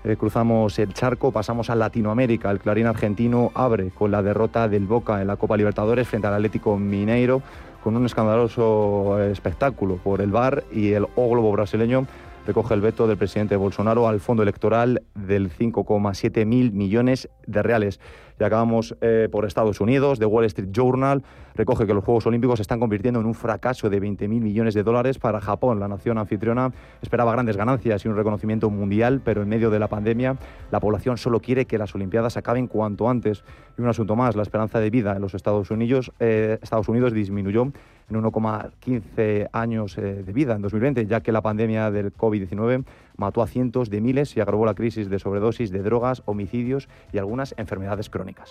[0.02, 2.50] Eh, cruzamos el charco, pasamos a Latinoamérica.
[2.50, 6.34] El Clarín argentino abre con la derrota del Boca en la Copa Libertadores frente al
[6.34, 7.42] Atlético Mineiro
[7.84, 12.06] con un escandaloso eh, espectáculo por el VAR y el O Globo brasileño
[12.46, 18.00] recoge el veto del presidente Bolsonaro al fondo electoral del 5,7 mil millones de reales.
[18.40, 20.18] Y acabamos eh, por Estados Unidos.
[20.18, 21.22] The Wall Street Journal
[21.54, 24.72] recoge que los Juegos Olímpicos se están convirtiendo en un fracaso de 20 mil millones
[24.72, 25.78] de dólares para Japón.
[25.78, 26.72] La nación anfitriona
[27.02, 30.38] esperaba grandes ganancias y un reconocimiento mundial, pero en medio de la pandemia
[30.70, 33.44] la población solo quiere que las Olimpiadas acaben cuanto antes.
[33.76, 37.12] Y un asunto más, la esperanza de vida en los Estados Unidos, eh, Estados Unidos
[37.12, 37.70] disminuyó
[38.10, 42.84] en 1,15 años eh, de vida en 2020, ya que la pandemia del COVID-19
[43.20, 47.18] mató a cientos de miles y agravó la crisis de sobredosis de drogas, homicidios y
[47.18, 48.50] algunas enfermedades crónicas.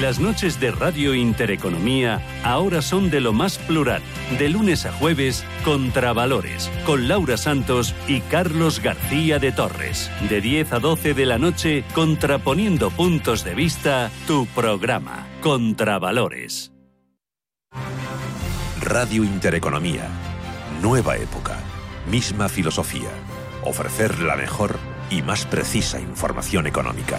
[0.00, 4.02] Las noches de Radio Intereconomía ahora son de lo más plural.
[4.38, 10.10] De lunes a jueves, Contravalores, con Laura Santos y Carlos García de Torres.
[10.28, 16.72] De 10 a 12 de la noche, contraponiendo puntos de vista, tu programa, Contravalores.
[18.82, 20.08] Radio Intereconomía.
[20.82, 21.56] Nueva época.
[22.10, 23.08] Misma filosofía.
[23.64, 24.76] Ofrecer la mejor
[25.08, 27.18] y más precisa información económica.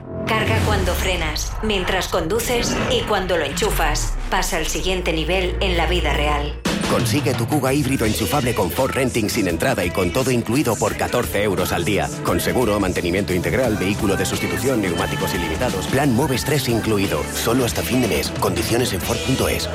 [0.27, 4.13] Carga cuando frenas, mientras conduces y cuando lo enchufas.
[4.29, 6.59] Pasa al siguiente nivel en la vida real.
[6.89, 10.97] Consigue tu Kuga híbrido enchufable con Ford Renting sin entrada y con todo incluido por
[10.97, 12.09] 14 euros al día.
[12.23, 17.21] Con seguro, mantenimiento integral, vehículo de sustitución, neumáticos ilimitados, plan Moves 3 incluido.
[17.33, 18.29] Solo hasta fin de mes.
[18.41, 19.69] Condiciones en Ford.es.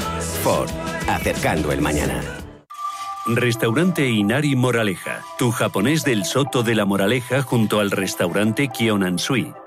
[0.45, 0.71] Ford.
[1.09, 2.21] Acercando el mañana.
[3.29, 9.53] Restaurante Inari Moraleja, tu japonés del Soto de la Moraleja junto al restaurante Kionansui.